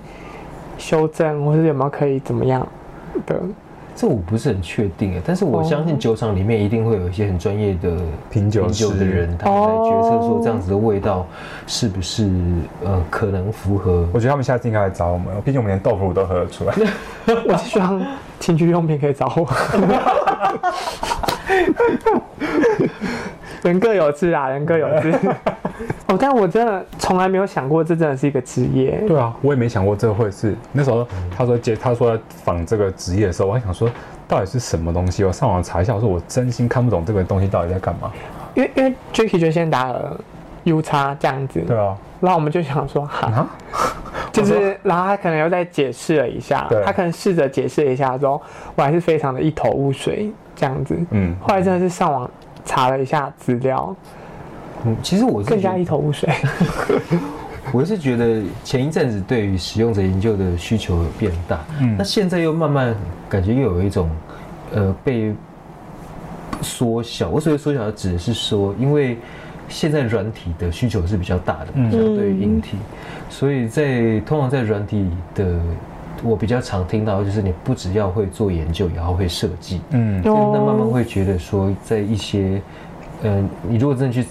[0.79, 2.67] 修正，或者有没有可以怎么样
[3.27, 3.37] 的？
[3.95, 7.99] 这我不是很确定诶，但是我相信酒厂里面一定会有一些很专业的
[8.31, 11.27] 品酒的人，他们来决策说这样子的味道
[11.67, 12.31] 是不是
[12.83, 14.09] 呃可能符合。
[14.15, 16.75] 我觉得他们下次应该来找我们，毕竟我们连豆腐都喝得出来。
[17.47, 18.01] 我希望
[18.39, 19.47] 情趣用品可以找我。
[23.63, 25.13] 人各有志啊，人各有志。
[26.09, 29.03] 哦，但我真的从来没有想过，这真的是一个职业。
[29.07, 30.57] 对啊，我也没想过这会是。
[30.73, 33.89] 那时候他说接，他说要仿这个职业的时候，我还想说，
[34.27, 35.25] 到底是什么东西？
[35.25, 38.11] 我上网查一下，我说我真心看不懂这个东西到底在干嘛。
[38.55, 40.19] 因为因为 Jacky 就先打了
[40.65, 41.61] U 叉这样子。
[41.61, 41.97] 对啊。
[42.21, 43.47] 然后我们就想说，哈，
[44.33, 48.41] 就是，然后他可能又再解释了一下，他可能试着解释了一下之后，
[48.75, 50.97] 我还是非常的一头雾水这样子。
[51.11, 51.35] 嗯。
[51.41, 52.31] 后来真的是上网
[52.65, 53.95] 查了一下资料。
[54.85, 56.29] 嗯，其实我是更加一头雾水。
[57.73, 62.95] 我是觉得前一阵子对于使用者研究的需求有变大，嗯，那现在又慢慢
[63.29, 64.11] 感觉又有一种
[64.73, 65.33] 呃被
[66.63, 67.29] 缩小。
[67.29, 69.19] 我所谓缩小，指的是说，因为
[69.71, 72.77] 现在软体的需求是比较大的，相对于硬体，
[73.31, 75.59] 所以在通常在软体的，
[76.23, 82.61] 我比较常听到就是你不只要会做研究，也要会设计，嗯，那慢慢会觉得说，在一些
[83.23, 84.27] 嗯、呃，你如果真的去。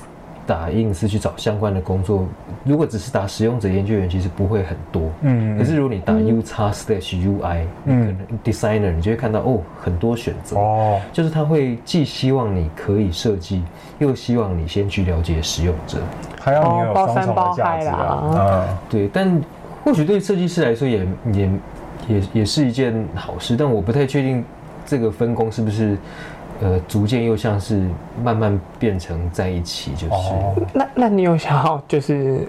[0.50, 2.28] 打印是去找相关的工作，
[2.64, 5.04] 如果只是打使用者研究员，其实不会很多。
[5.22, 10.58] 嗯，可是如果你打 U 叉 slash UI，嗯，designer，你就会看到哦，很多选择。
[10.58, 13.62] 哦，就是他会既希望你可以设计，
[14.00, 16.00] 又希望你先去了解使用者，
[16.41, 18.24] 还要你有双重的价值啊。
[18.36, 19.39] 嗯，对，但
[19.84, 21.50] 或许对设计师来说也也
[22.08, 24.43] 也也是一件好事，但我不太确定
[24.84, 25.95] 这个分工是不是。
[26.62, 27.88] 呃，逐渐又像是
[28.22, 30.14] 慢慢变成在一起，就是。
[30.14, 32.47] 哦、那那你有想要就是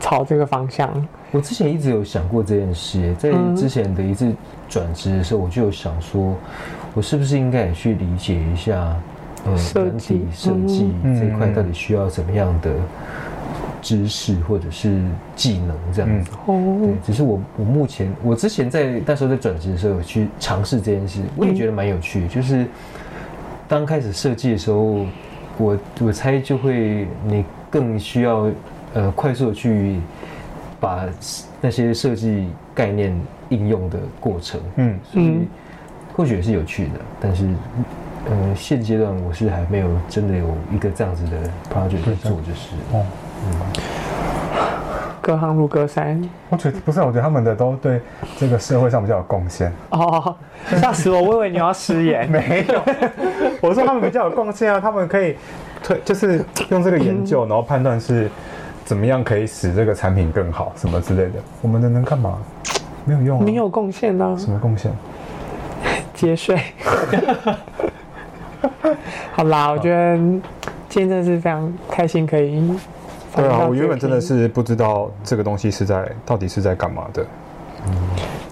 [0.00, 0.90] 朝这个方向？
[1.30, 4.34] 我之前一直有想过这件事，在之前的一次
[4.68, 6.34] 转职的时候，我就有想说，
[6.92, 8.74] 我是不是应该也去理解一下，
[9.46, 12.70] 呃，软体设计这一块到底需要怎么样的
[13.80, 15.00] 知识或者是
[15.36, 16.32] 技能这样子。
[16.46, 16.80] 哦。
[16.80, 22.66] 对，只是我我目前我之前在那时候在转职的时候有去尝试这件事，我也觉得蛮有趣，就是。
[23.72, 25.06] 刚开始设计的时候，
[25.56, 28.46] 我我猜就会你更需要
[28.92, 29.98] 呃快速的去
[30.78, 31.06] 把
[31.58, 33.18] 那些设计概念
[33.48, 35.48] 应用的过程，嗯，所以
[36.14, 37.48] 或许也是有趣的，但是
[38.28, 43.06] 呃现阶段我是还没有真的有一个这样子的 project 去做，就是哦，
[43.46, 44.01] 嗯。
[45.22, 46.20] 隔行如隔山，
[46.50, 48.00] 我觉得不是，我觉得他们的都对
[48.36, 49.72] 这个社会上比较有贡献。
[49.90, 50.34] 哦，
[50.80, 51.22] 吓死我！
[51.22, 52.28] 我以为你要失言。
[52.28, 52.82] 没有，
[53.60, 55.36] 我说他们比较有贡献啊，他们可以
[55.80, 58.28] 推，就是用这个研究，然后判断是
[58.84, 61.34] 怎么样可以使这个产品更好，什么之类的。
[61.60, 62.36] 我们的能干嘛？
[63.04, 63.44] 没有用啊。
[63.46, 64.36] 你有贡献呢？
[64.36, 64.90] 什么贡献？
[66.14, 66.60] 节税。
[69.32, 70.16] 好啦，我觉得
[70.88, 72.60] 今天真的是非常开心，可以。
[73.34, 77.24] 对啊，我原本真的是不知道这个东西是在到底是在干嘛的。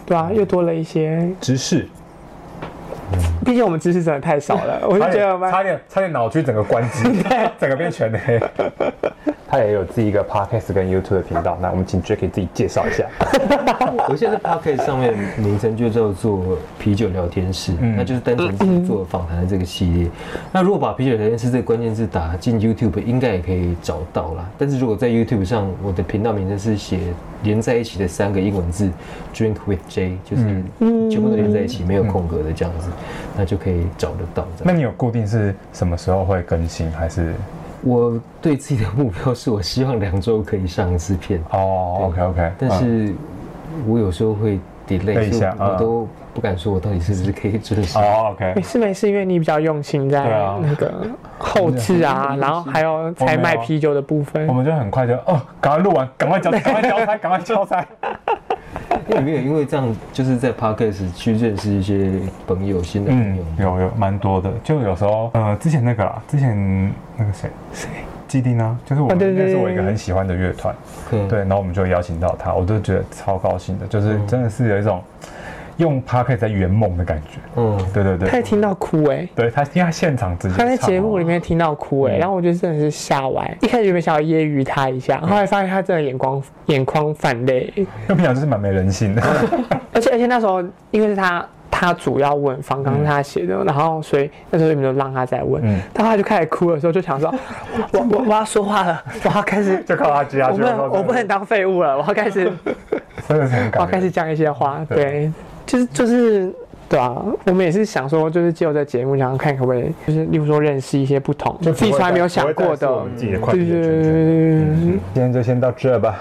[0.07, 1.87] 对啊，又多了一些知识。
[3.45, 7.03] 毕竟我们知识真的太少了，我就觉得我们差点差点脑区整个关机，
[7.59, 8.41] 整个变全黑。
[9.51, 13.05] 他也有自己一个 podcast 跟 YouTube 的频道，那我们请 Jacky 自己介绍一下。
[14.09, 16.41] 我现在在 podcast 上面名称就叫做
[16.79, 20.05] 啤酒聊天室，嗯、那就是单纯做访谈的这个系列。
[20.05, 24.49] 嗯、那如果把啤酒聊天室这个关键字打进 YouTube，应该也可以找到啦。
[24.57, 27.01] 但是如果在 YouTube 上，我的频道名称是写
[27.43, 28.89] 连在一起的三个英文字
[29.35, 30.45] Drink with J，就是
[31.11, 32.89] 全部都连在一起，没有空格的这样子，
[33.37, 34.47] 那就可以找得到。
[34.63, 37.35] 那你有固定是什么时候会更新，还是？
[37.83, 41.43] 我对自己的目标是我希望两周可以上一次片。
[41.51, 43.15] 哦、oh，OK OK，但是
[43.87, 50.23] 我有时候会 delay 一下，我都不敢说我到底是不是可以准时哦、oh，OK，没事没事，因为你比较用心在
[50.61, 50.93] 那个
[51.39, 57.87] 后置啊， 然后还有才卖啤酒的部分，我们就很快就哦，赶快录完，赶快交，赶快交差，赶快交差。
[59.11, 62.13] 因为没有因为这样，就是在 Podcast 去认识一些
[62.47, 64.51] 朋友，新的朋友，嗯、有有蛮多的。
[64.63, 67.89] 就有时候，呃，之前那个啦，之前那个谁谁
[68.29, 70.75] 基丁呢，就是我们那是我一个很喜欢的乐团，
[71.11, 75.03] 对，对，然后我们就邀请到他，我都觉得超高兴的，就是真的是有一种。
[75.81, 87.73] 用 Podcast 在圆梦的感觉，嗯，对对对，他也听到哭哎、欸，对他听他现场直接，他在节目里面听到哭哎、欸，嗯、然后我就真的是吓歪，一开始有没有想要揶揄他一下，后来发现他真的眼光眼眶泛泪，
[88.07, 89.23] 那平常就是蛮没人性的，
[89.93, 97.33] 而且而且那时候因为是他他主要问，方刚是他写的，嗯、然后所以那时候你们就让他再问，嗯，他后来就开始哭的时候就想说，
[97.93, 102.53] 我我我要说话了，我要开始 就靠他接下去，我不我不能当废物了，我要开始，
[103.27, 105.01] 真的是很感，我要开始讲一些话，对。
[105.05, 105.33] 对
[105.71, 106.53] 就是就是，
[106.89, 114.65] 对啊，我们也是想说，就是借由这节目，想要看可不可以，就是例如说认识一些不同，就自己从来没有想过的，对对对。
[115.15, 116.19] 今天就先到这吧。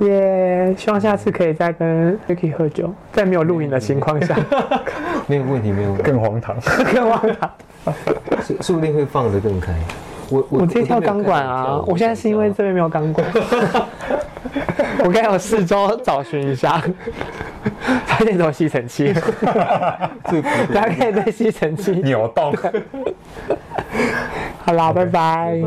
[0.00, 4.36] 耶，希望下次可以再跟 Jacky 喝酒，在没有录影的情况下。
[5.28, 6.02] 没有问题，没有问题。
[6.02, 6.56] 更荒唐，
[6.92, 7.48] 更荒唐。
[8.42, 9.72] 说说不定会放得更开。
[10.30, 11.80] 我我直接跳钢管啊！
[11.86, 13.26] 我现在是因为这边没有钢管。
[15.04, 16.82] 我该有四周找寻一下。
[18.06, 19.12] 发现什么吸尘器？
[20.72, 22.54] 大家可以对吸尘器扭动。
[24.64, 25.60] 好啦，拜拜。